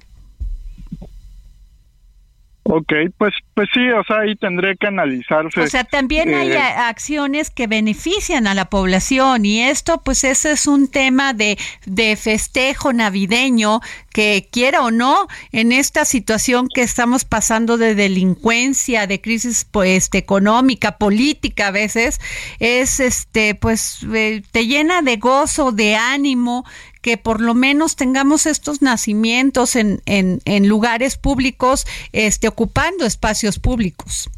[2.70, 5.62] Ok, pues, pues sí, o sea, ahí tendré que analizarse.
[5.62, 10.52] O sea, también hay eh, acciones que benefician a la población y esto, pues ese
[10.52, 13.80] es un tema de, de festejo navideño
[14.12, 20.10] que quiera o no, en esta situación que estamos pasando de delincuencia, de crisis pues
[20.12, 22.20] económica, política a veces,
[22.60, 26.66] es este, pues eh, te llena de gozo, de ánimo
[27.08, 33.60] que por lo menos tengamos estos nacimientos en, en, en lugares públicos, este, ocupando espacios
[33.60, 34.30] públicos.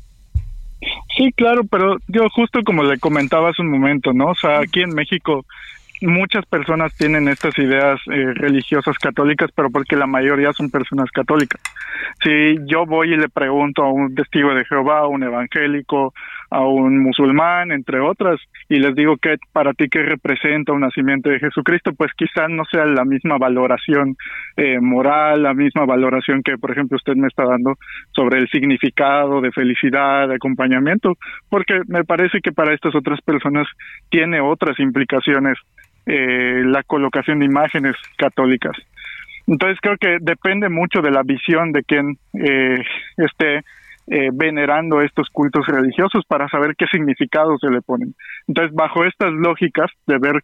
[1.18, 4.28] Sí, claro, pero yo justo como le comentaba hace un momento, ¿no?
[4.28, 5.48] O sea, aquí en México
[6.02, 11.60] muchas personas tienen estas ideas eh, religiosas católicas, pero porque la mayoría son personas católicas.
[12.24, 16.14] Si yo voy y le pregunto a un testigo de Jehová, a un evangélico,
[16.52, 21.30] a un musulmán, entre otras, y les digo que para ti qué representa un nacimiento
[21.30, 24.16] de Jesucristo, pues quizás no sea la misma valoración
[24.58, 27.76] eh, moral, la misma valoración que, por ejemplo, usted me está dando
[28.12, 31.18] sobre el significado de felicidad, de acompañamiento,
[31.50, 33.68] porque me parece que para estas otras personas
[34.10, 35.58] tiene otras implicaciones
[36.06, 38.76] eh, la colocación de imágenes católicas.
[39.46, 42.82] Entonces creo que depende mucho de la visión de quien eh,
[43.18, 43.62] esté
[44.10, 48.16] eh, venerando estos cultos religiosos para saber qué significado se le ponen.
[48.48, 50.42] Entonces, bajo estas lógicas de ver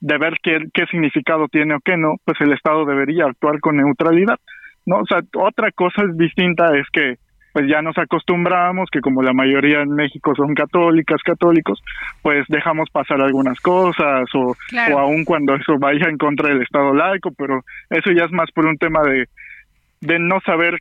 [0.00, 3.76] de ver qué, qué significado tiene o qué no, pues el Estado debería actuar con
[3.76, 4.36] neutralidad.
[4.84, 7.14] No, o sea, otra cosa distinta es que
[7.52, 11.80] pues ya nos acostumbramos que como la mayoría en México son católicas, católicos,
[12.22, 14.56] pues dejamos pasar algunas cosas o,
[14.92, 17.60] o aun cuando eso vaya en contra del Estado laico, pero
[17.90, 19.26] eso ya es más por un tema de,
[20.02, 20.78] de no saber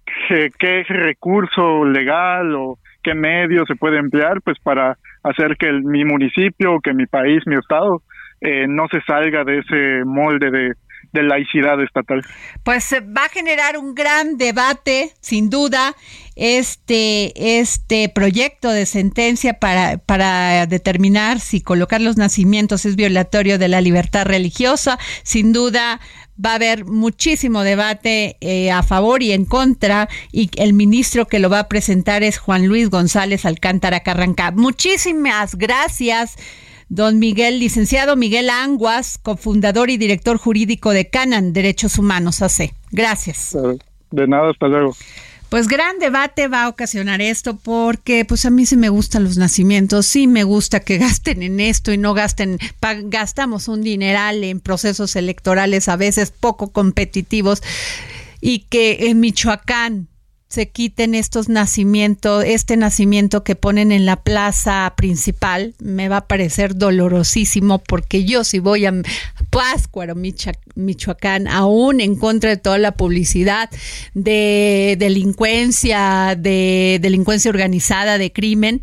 [0.59, 6.03] qué, recurso legal o qué medio se puede emplear pues para hacer que el, mi
[6.03, 8.01] municipio, que mi país, mi estado
[8.41, 10.71] eh, no se salga de ese molde de,
[11.13, 12.21] de laicidad estatal.
[12.63, 15.93] Pues eh, va a generar un gran debate, sin duda,
[16.35, 23.67] este, este proyecto de sentencia para, para determinar si colocar los nacimientos es violatorio de
[23.67, 24.97] la libertad religiosa.
[25.23, 25.99] Sin duda,
[26.43, 31.39] va a haber muchísimo debate eh, a favor y en contra y el ministro que
[31.39, 34.51] lo va a presentar es Juan Luis González Alcántara Carranca.
[34.51, 36.37] Muchísimas gracias.
[36.89, 42.73] Don Miguel, licenciado Miguel Anguas, cofundador y director jurídico de Canan Derechos Humanos AC.
[42.91, 43.57] Gracias.
[44.11, 44.93] De nada, hasta luego.
[45.51, 49.35] Pues gran debate va a ocasionar esto porque pues a mí sí me gustan los
[49.35, 52.57] nacimientos, sí me gusta que gasten en esto y no gasten,
[53.03, 57.63] gastamos un dineral en procesos electorales a veces poco competitivos
[58.39, 60.07] y que en Michoacán
[60.51, 66.27] se quiten estos nacimientos, este nacimiento que ponen en la plaza principal, me va a
[66.27, 68.93] parecer dolorosísimo porque yo si voy a
[69.49, 70.15] Páscuaro,
[70.75, 73.69] Michoacán, aún en contra de toda la publicidad
[74.13, 78.81] de delincuencia, de delincuencia organizada, de crimen,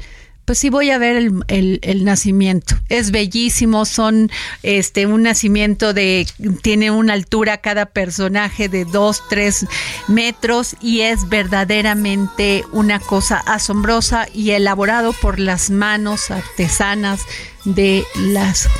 [0.48, 1.16] pues sí voy a ver
[1.48, 2.74] el, el, nacimiento.
[2.88, 4.30] Es bellísimo, son
[4.62, 6.26] este un nacimiento de,
[6.62, 9.66] tiene una altura cada personaje de dos, tres
[10.06, 17.20] metros y es verdaderamente una cosa asombrosa y elaborado por las manos artesanas
[17.66, 18.70] de las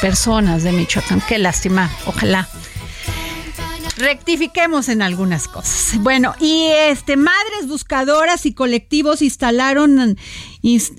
[0.00, 1.20] personas de Michoacán.
[1.26, 2.48] Qué lástima, ojalá
[3.96, 5.98] rectifiquemos en algunas cosas.
[6.00, 10.18] Bueno, y este madres buscadoras y colectivos instalaron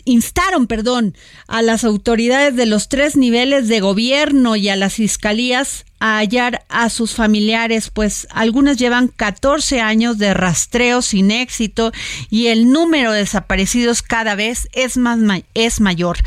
[0.05, 1.15] instaron, perdón,
[1.47, 6.63] a las autoridades de los tres niveles de gobierno y a las fiscalías a hallar
[6.69, 11.91] a sus familiares, pues algunas llevan 14 años de rastreo sin éxito
[12.29, 15.19] y el número de desaparecidos cada vez es más
[15.53, 16.17] es mayor.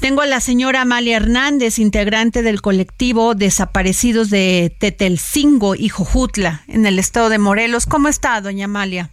[0.00, 6.86] Tengo a la señora Amalia Hernández, integrante del colectivo Desaparecidos de Tetelcingo y Jojutla, en
[6.86, 7.86] el estado de Morelos.
[7.86, 9.10] ¿Cómo está, doña Amalia?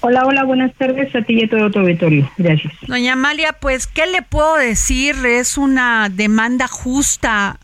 [0.00, 2.30] Hola, hola, buenas tardes a ti y a todo tu auditorio.
[2.38, 2.72] Gracias.
[2.86, 5.16] Doña Amalia, pues, ¿qué le puedo decir?
[5.26, 7.58] Es una demanda justa,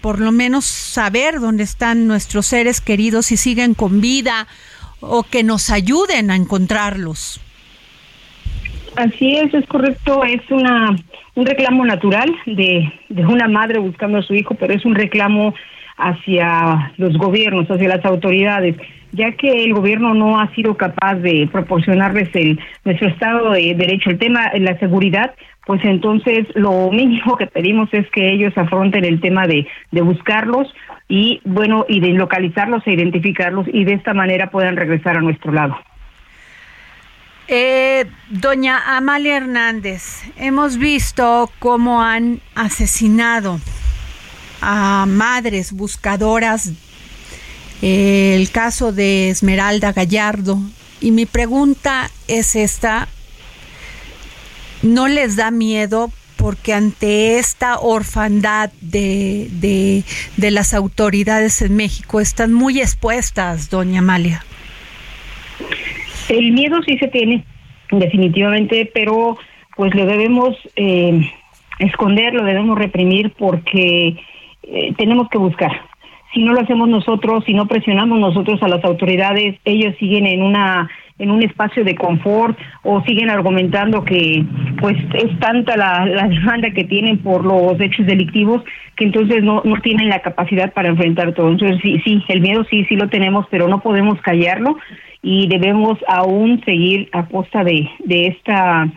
[0.00, 4.46] por lo menos saber dónde están nuestros seres queridos y siguen con vida
[5.00, 7.40] o que nos ayuden a encontrarlos.
[8.96, 10.96] Así es, es correcto, es una
[11.34, 15.54] un reclamo natural de, de una madre buscando a su hijo, pero es un reclamo
[15.96, 18.76] hacia los gobiernos, hacia las autoridades
[19.12, 24.10] ya que el gobierno no ha sido capaz de proporcionarles el nuestro estado de derecho,
[24.10, 25.34] el tema de la seguridad,
[25.66, 30.72] pues entonces lo mínimo que pedimos es que ellos afronten el tema de, buscarlos
[31.08, 35.52] y bueno y de localizarlos e identificarlos y de esta manera puedan regresar a nuestro
[35.52, 35.76] lado.
[37.48, 43.58] Eh, doña Amalia Hernández, hemos visto cómo han asesinado
[44.62, 46.72] a madres buscadoras
[47.82, 50.58] el caso de Esmeralda Gallardo.
[51.00, 53.08] Y mi pregunta es esta,
[54.82, 60.02] ¿no les da miedo porque ante esta orfandad de, de,
[60.36, 64.44] de, las autoridades en México están muy expuestas, doña Amalia.
[66.28, 67.44] El miedo sí se tiene,
[67.92, 69.36] definitivamente, pero
[69.76, 71.30] pues lo debemos eh,
[71.78, 74.16] esconder, lo debemos reprimir porque
[74.64, 75.70] eh, tenemos que buscar
[76.32, 80.42] si no lo hacemos nosotros, si no presionamos nosotros a las autoridades, ellos siguen en
[80.42, 84.44] una en un espacio de confort o siguen argumentando que
[84.80, 88.62] pues es tanta la, la demanda que tienen por los hechos delictivos
[88.96, 91.50] que entonces no, no tienen la capacidad para enfrentar todo.
[91.50, 94.78] Entonces sí, sí, el miedo sí, sí lo tenemos, pero no podemos callarlo
[95.22, 98.90] y debemos aún seguir a costa de, de esta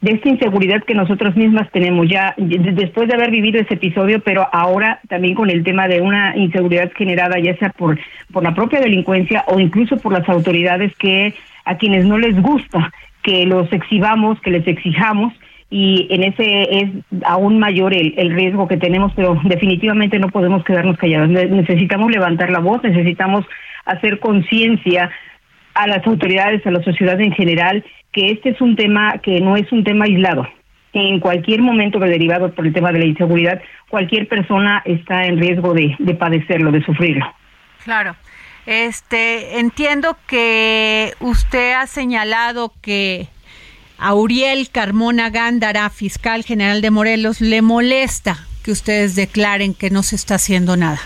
[0.00, 4.46] de esta inseguridad que nosotros mismas tenemos ya después de haber vivido ese episodio, pero
[4.52, 7.98] ahora también con el tema de una inseguridad generada ya sea por
[8.32, 11.34] por la propia delincuencia o incluso por las autoridades que
[11.64, 12.92] a quienes no les gusta
[13.22, 15.34] que los exhibamos, que les exijamos
[15.68, 16.90] y en ese es
[17.24, 21.28] aún mayor el, el riesgo que tenemos, pero definitivamente no podemos quedarnos callados.
[21.28, 23.44] Necesitamos levantar la voz, necesitamos
[23.84, 25.10] hacer conciencia
[25.74, 29.56] a las autoridades, a la sociedad en general que este es un tema que no
[29.56, 30.46] es un tema aislado.
[30.92, 35.72] En cualquier momento derivado por el tema de la inseguridad, cualquier persona está en riesgo
[35.72, 37.24] de, de padecerlo, de sufrirlo.
[37.84, 38.16] Claro.
[38.66, 43.28] Este, entiendo que usted ha señalado que
[43.98, 50.02] a Uriel Carmona Gándara, fiscal general de Morelos, le molesta que ustedes declaren que no
[50.02, 51.00] se está haciendo nada.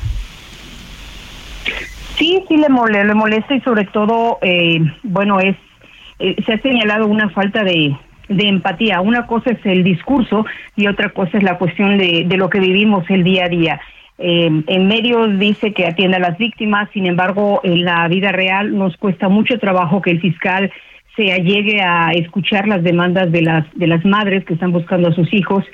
[2.16, 5.56] Sí, sí le, mole, le molesta y sobre todo, eh, bueno, es
[6.18, 7.96] eh, se ha señalado una falta de,
[8.28, 9.00] de empatía.
[9.00, 10.46] Una cosa es el discurso
[10.76, 13.80] y otra cosa es la cuestión de, de lo que vivimos el día a día.
[14.18, 18.76] Eh, en medios dice que atiende a las víctimas, sin embargo, en la vida real
[18.76, 20.72] nos cuesta mucho trabajo que el fiscal
[21.16, 25.12] se llegue a escuchar las demandas de las de las madres que están buscando a
[25.12, 25.64] sus hijos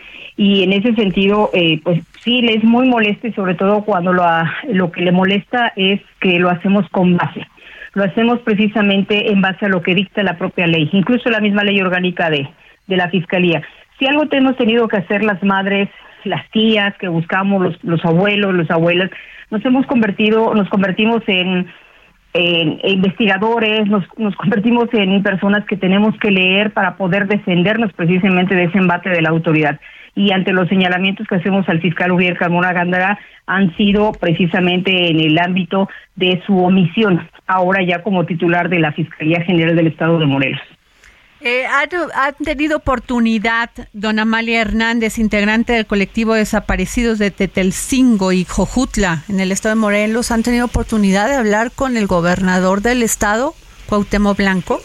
[0.40, 4.10] y en ese sentido eh, pues sí le es muy molesto y sobre todo cuando
[4.14, 4.24] lo,
[4.70, 7.46] lo que le molesta es que lo hacemos con base
[7.92, 11.64] lo hacemos precisamente en base a lo que dicta la propia ley, incluso la misma
[11.64, 12.48] ley orgánica de,
[12.86, 13.62] de la Fiscalía.
[13.98, 15.88] Si algo hemos tenido que hacer las madres,
[16.24, 19.10] las tías que buscamos, los, los abuelos, los abuelas,
[19.50, 21.66] nos hemos convertido, nos convertimos en,
[22.32, 28.54] en, investigadores, nos, nos convertimos en personas que tenemos que leer para poder defendernos precisamente
[28.54, 29.80] de ese embate de la autoridad
[30.14, 35.20] y ante los señalamientos que hacemos al fiscal Uriel Carmona Gándara han sido precisamente en
[35.20, 40.18] el ámbito de su omisión, ahora ya como titular de la Fiscalía General del Estado
[40.18, 40.60] de Morelos.
[41.42, 49.22] Eh, ¿Han tenido oportunidad, don Amalia Hernández, integrante del colectivo Desaparecidos de Tetelcingo y Jojutla
[49.26, 53.54] en el estado de Morelos, han tenido oportunidad de hablar con el gobernador del estado,
[53.88, 54.80] Cuauhtémoc Blanco?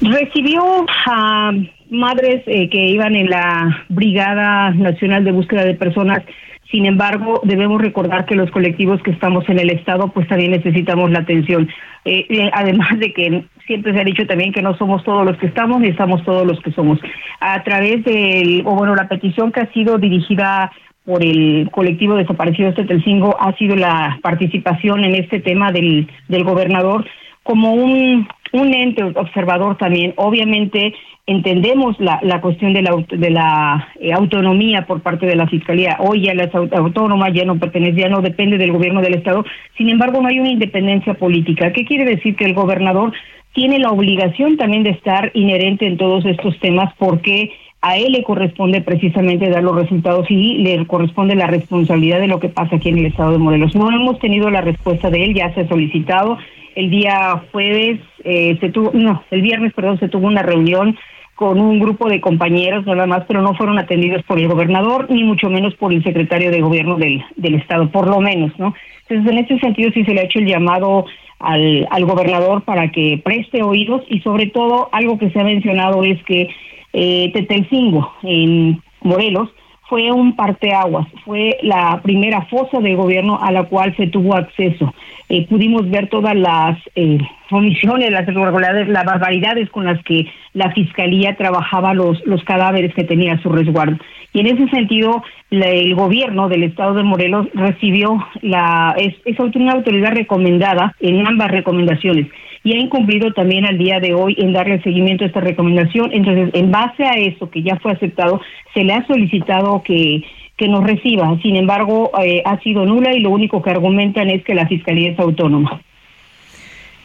[0.00, 1.52] Recibió a
[1.90, 6.22] madres eh, que iban en la Brigada Nacional de Búsqueda de Personas.
[6.70, 11.10] Sin embargo, debemos recordar que los colectivos que estamos en el Estado, pues también necesitamos
[11.10, 11.68] la atención.
[12.04, 15.36] Eh, eh, además de que siempre se ha dicho también que no somos todos los
[15.38, 16.98] que estamos ni estamos todos los que somos.
[17.40, 20.70] A través del, o bueno, la petición que ha sido dirigida
[21.06, 27.06] por el colectivo Desaparecidos Tetelcingo ha sido la participación en este tema del, del gobernador
[27.42, 30.12] como un, un ente observador también.
[30.16, 30.92] Obviamente
[31.28, 35.98] entendemos la, la cuestión de la, de la eh, autonomía por parte de la Fiscalía.
[36.00, 39.44] Hoy ya la autónoma ya no pertenece, ya no depende del gobierno del Estado.
[39.76, 41.72] Sin embargo, no hay una independencia política.
[41.72, 42.34] ¿Qué quiere decir?
[42.34, 43.12] Que el gobernador
[43.52, 47.52] tiene la obligación también de estar inherente en todos estos temas porque
[47.82, 52.40] a él le corresponde precisamente dar los resultados y le corresponde la responsabilidad de lo
[52.40, 53.74] que pasa aquí en el estado de Morelos.
[53.76, 56.38] No hemos tenido la respuesta de él, ya se ha solicitado.
[56.74, 60.96] El día jueves eh, se tuvo, no, el viernes, perdón, se tuvo una reunión
[61.38, 65.22] con un grupo de compañeros nada más, pero no fueron atendidos por el gobernador, ni
[65.22, 68.74] mucho menos por el secretario de gobierno del, del estado, por lo menos, ¿no?
[69.08, 71.06] Entonces, en ese sentido sí se le ha hecho el llamado
[71.38, 76.02] al, al gobernador para que preste oídos y sobre todo algo que se ha mencionado
[76.02, 76.48] es que
[76.92, 79.48] eh, Tetelcingo en Morelos
[79.88, 84.94] fue un parteaguas, fue la primera fosa de gobierno a la cual se tuvo acceso.
[85.30, 87.18] Eh, pudimos ver todas las eh,
[87.50, 93.04] omisiones, las irregularidades, las barbaridades con las que la fiscalía trabajaba los, los cadáveres que
[93.04, 93.96] tenía a su resguardo.
[94.34, 99.72] Y en ese sentido, el gobierno del estado de Morelos recibió la, es, es una
[99.72, 102.26] autoridad recomendada en ambas recomendaciones
[102.64, 106.10] y ha incumplido también al día de hoy en darle seguimiento a esta recomendación.
[106.12, 108.40] Entonces, en base a eso que ya fue aceptado,
[108.74, 110.24] se le ha solicitado que
[110.58, 111.38] que nos reciba.
[111.40, 115.12] Sin embargo, eh, ha sido nula y lo único que argumentan es que la fiscalía
[115.12, 115.80] es autónoma.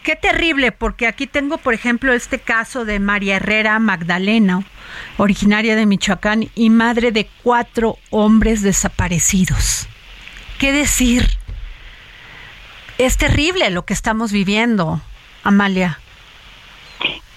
[0.02, 4.64] Qué terrible, porque aquí tengo, por ejemplo, este caso de María Herrera Magdalena,
[5.16, 9.88] originaria de Michoacán y madre de cuatro hombres desaparecidos.
[10.60, 11.24] ¿Qué decir?
[12.98, 15.00] Es terrible lo que estamos viviendo.
[15.44, 16.00] Amalia.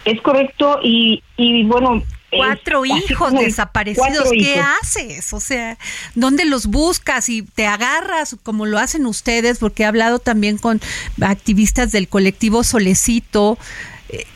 [0.04, 2.02] Es correcto y, y bueno...
[2.28, 5.32] Cuatro hijos desaparecidos, ¿qué haces?
[5.32, 5.78] O sea,
[6.14, 9.58] ¿dónde los buscas y te agarras como lo hacen ustedes?
[9.58, 10.80] Porque he hablado también con
[11.22, 13.58] activistas del colectivo Solecito
[14.10, 14.26] eh,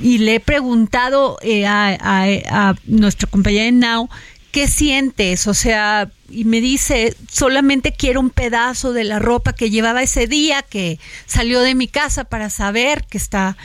[0.00, 4.08] y le he preguntado eh, a, a, nuestro compañero Now
[4.56, 5.46] ¿qué sientes?
[5.48, 10.26] O sea, y me dice, solamente quiero un pedazo de la ropa que llevaba ese
[10.26, 13.58] día que salió de mi casa para saber que está,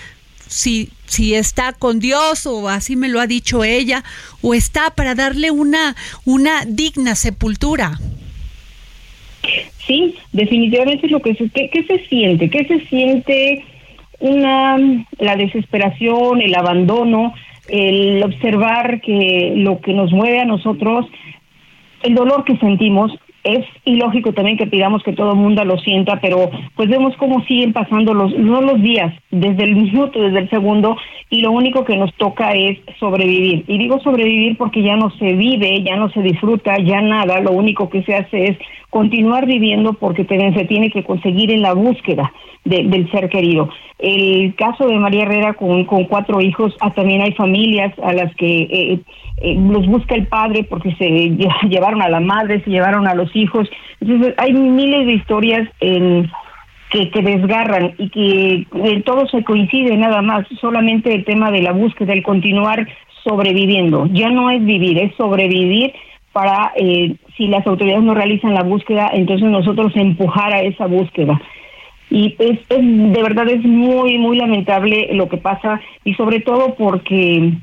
[0.49, 4.03] si, si está con Dios o así me lo ha dicho ella,
[4.41, 7.97] o está para darle una, una digna sepultura.
[9.87, 12.49] Sí, definitivamente es lo que se, ¿qué, se siente?
[12.49, 13.63] ¿Qué se siente?
[14.19, 14.77] Una,
[15.19, 17.33] la desesperación, el abandono,
[17.67, 21.05] el observar que lo que nos mueve a nosotros,
[22.03, 23.11] el dolor que sentimos,
[23.43, 27.43] es ilógico también que pidamos que todo el mundo lo sienta, pero pues vemos cómo
[27.45, 30.97] siguen pasando los, no los días, desde el minuto, desde el segundo,
[31.29, 33.63] y lo único que nos toca es sobrevivir.
[33.67, 37.51] Y digo sobrevivir porque ya no se vive, ya no se disfruta, ya nada, lo
[37.51, 38.57] único que se hace es
[38.89, 42.31] continuar viviendo porque se tiene que conseguir en la búsqueda
[42.65, 43.69] del ser querido.
[43.97, 48.35] El caso de María Herrera con, con cuatro hijos, ah, también hay familias a las
[48.35, 48.99] que eh,
[49.37, 51.09] eh, los busca el padre porque se
[51.69, 53.69] llevaron a la madre, se llevaron a los hijos.
[53.99, 56.29] Entonces hay miles de historias en
[56.91, 61.61] que, que desgarran y que en todo se coincide nada más, solamente el tema de
[61.61, 62.87] la búsqueda, el continuar
[63.23, 64.07] sobreviviendo.
[64.11, 65.93] Ya no es vivir, es sobrevivir
[66.33, 71.41] para, eh, si las autoridades no realizan la búsqueda, entonces nosotros empujar a esa búsqueda.
[72.09, 77.53] Y es, de verdad es muy, muy lamentable lo que pasa y sobre todo porque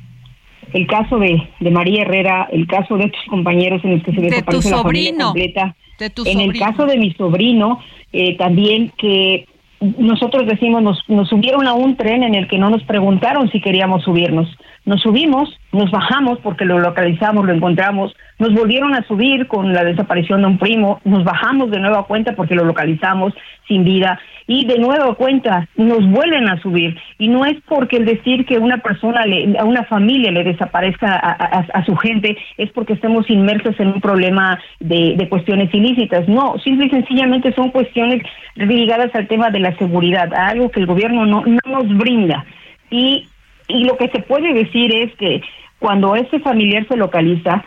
[0.72, 4.20] el caso de, de María Herrera, el caso de estos compañeros en los que se
[4.20, 5.76] desaparece la familia completa,
[6.24, 7.80] en el caso de mi sobrino,
[8.12, 9.46] eh, también que
[9.80, 13.60] nosotros decimos, nos, nos subieron a un tren en el que no nos preguntaron si
[13.60, 14.48] queríamos subirnos.
[14.88, 19.84] Nos subimos, nos bajamos porque lo localizamos, lo encontramos, nos volvieron a subir con la
[19.84, 23.34] desaparición de un primo, nos bajamos de nueva cuenta porque lo localizamos
[23.66, 26.98] sin vida y de nueva cuenta nos vuelven a subir.
[27.18, 29.26] Y no es porque el decir que una persona,
[29.58, 34.58] a una familia le desaparezca a, su gente, es porque estemos inmersos en un problema
[34.80, 36.26] de, de cuestiones ilícitas.
[36.28, 38.22] No, simple y sencillamente son cuestiones
[38.54, 42.46] ligadas al tema de la seguridad, a algo que el gobierno no, no nos brinda.
[42.90, 43.28] Y,
[43.68, 45.42] y lo que se puede decir es que
[45.78, 47.64] cuando ese familiar se localiza,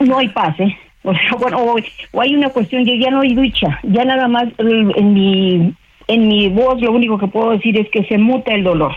[0.00, 0.76] no hay paz, ¿eh?
[1.06, 4.46] O sea, bueno, o, hay una cuestión, yo ya no hay ducha, ya nada más
[4.56, 5.74] en mi,
[6.08, 8.94] en mi voz lo único que puedo decir es que se muta el dolor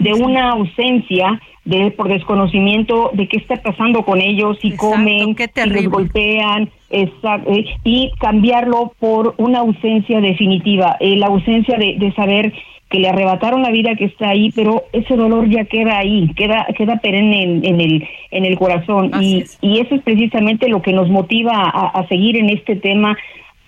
[0.00, 5.70] de una ausencia de por desconocimiento de qué está pasando con ellos, si comen, si
[5.70, 12.12] los golpean, exacto, eh, y cambiarlo por una ausencia definitiva, eh, la ausencia de, de
[12.14, 12.52] saber
[12.96, 16.66] que le arrebataron la vida que está ahí, pero ese dolor ya queda ahí, queda
[16.74, 19.10] queda perenne en, el en el corazón.
[19.20, 23.14] Y, y, eso es precisamente lo que nos motiva a, a, seguir en este tema,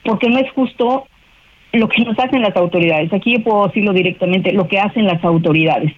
[0.03, 1.07] porque no es justo
[1.73, 3.13] lo que nos hacen las autoridades.
[3.13, 5.93] Aquí yo puedo decirlo directamente, lo que hacen las autoridades,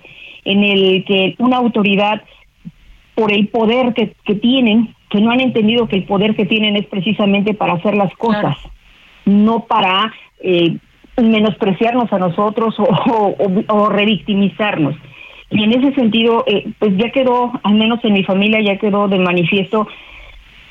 [0.44, 2.22] en el que una autoridad
[3.14, 6.74] por el poder que, que tienen, que no han entendido que el poder que tienen
[6.74, 8.56] es precisamente para hacer las cosas,
[9.24, 10.12] no para
[10.42, 10.78] eh,
[11.24, 13.34] menospreciarnos a nosotros o,
[13.68, 14.94] o, revictimizarnos.
[15.50, 19.08] Y en ese sentido, eh, pues ya quedó, al menos en mi familia, ya quedó
[19.08, 19.88] de manifiesto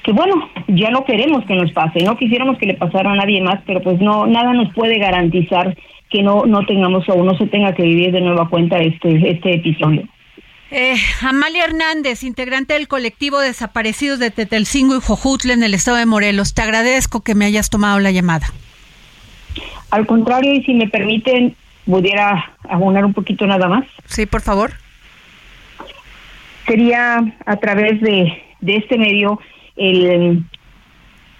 [0.03, 3.41] que bueno, ya no queremos que nos pase, no quisiéramos que le pasara a nadie
[3.41, 5.77] más, pero pues no, nada nos puede garantizar
[6.09, 9.55] que no, no tengamos o no se tenga que vivir de nueva cuenta este, este
[9.55, 10.07] episodio.
[10.71, 16.05] Eh, Amalia Hernández, integrante del colectivo Desaparecidos de Tetelcingo y Jojutla en el estado de
[16.05, 18.47] Morelos, te agradezco que me hayas tomado la llamada.
[19.91, 23.85] Al contrario, y si me permiten, pudiera abonar un poquito nada más.
[24.05, 24.71] Sí, por favor.
[26.67, 29.39] Sería a través de, de este medio
[29.75, 30.43] el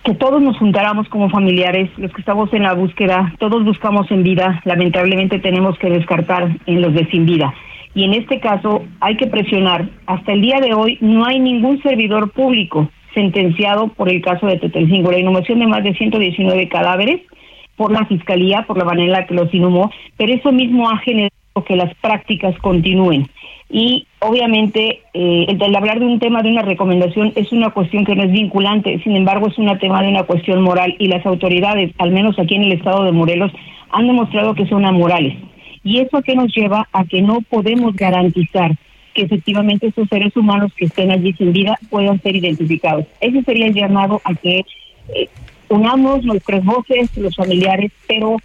[0.03, 4.23] que todos nos juntáramos como familiares, los que estamos en la búsqueda, todos buscamos en
[4.23, 7.53] vida, lamentablemente tenemos que descartar en los de sin vida.
[7.93, 9.89] Y en este caso hay que presionar.
[10.05, 14.57] Hasta el día de hoy no hay ningún servidor público sentenciado por el caso de
[14.57, 15.11] Tetelcingo.
[15.11, 17.21] La inhumación de más de 119 cadáveres
[17.79, 20.97] por la fiscalía, por la manera en la que los inhumó, pero eso mismo ha
[20.97, 21.31] generado
[21.65, 23.29] que las prácticas continúen.
[23.69, 28.15] Y obviamente eh, el, hablar de un tema de una recomendación es una cuestión que
[28.15, 31.93] no es vinculante, sin embargo es un tema de una cuestión moral y las autoridades,
[31.99, 33.53] al menos aquí en el estado de Morelos,
[33.91, 35.37] han demostrado que son amorales.
[35.81, 38.71] ¿Y eso que nos lleva a que no podemos garantizar
[39.13, 43.05] que efectivamente esos seres humanos que estén allí sin vida puedan ser identificados?
[43.21, 44.65] Ese sería el llamado a que
[45.15, 45.29] eh,
[45.69, 48.37] unamos nuestras voces, los familiares, pero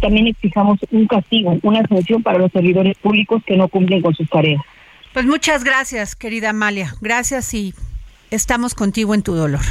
[0.00, 4.28] también exijamos un castigo, una sanción para los servidores públicos que no cumplen con sus
[4.28, 4.62] tareas.
[5.12, 6.94] Pues muchas gracias, querida Amalia.
[7.00, 7.74] Gracias y
[8.30, 9.62] estamos contigo en tu dolor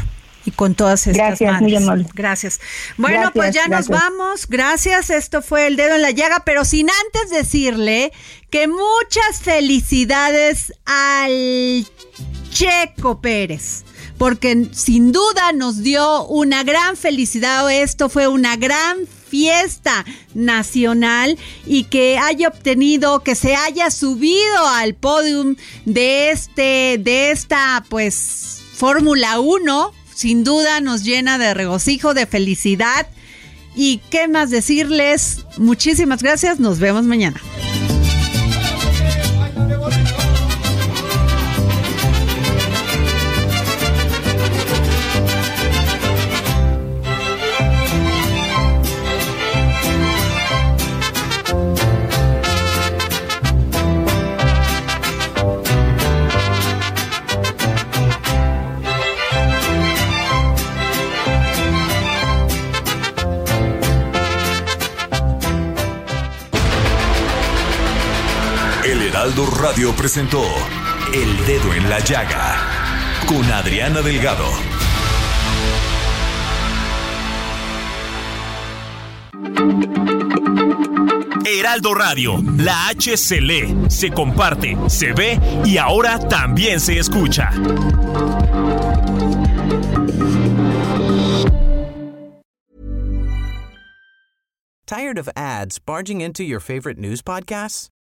[0.45, 2.05] y con todas estas Gracias, muy amable.
[2.13, 2.61] Gracias.
[2.97, 4.47] Bueno, pues ya nos vamos.
[4.47, 5.09] Gracias.
[5.09, 8.11] Esto fue el dedo en la llaga, pero sin antes decirle
[8.49, 11.85] que muchas felicidades al
[12.51, 13.85] Checo Pérez
[14.17, 17.69] porque sin duda nos dio una gran felicidad.
[17.71, 24.93] Esto fue una gran fiesta nacional y que haya obtenido, que se haya subido al
[24.93, 25.55] podium
[25.85, 33.07] de este, de esta, pues, Fórmula 1, sin duda nos llena de regocijo, de felicidad.
[33.75, 37.41] Y qué más decirles, muchísimas gracias, nos vemos mañana.
[69.35, 70.41] Heraldo Radio presentó
[71.13, 72.55] El Dedo en la Llaga
[73.27, 74.45] con Adriana Delgado.
[81.45, 87.51] Heraldo Radio, la H se lee, se comparte, se ve y ahora también se escucha.
[94.85, 97.89] Tired of ads barging into your favorite news podcasts?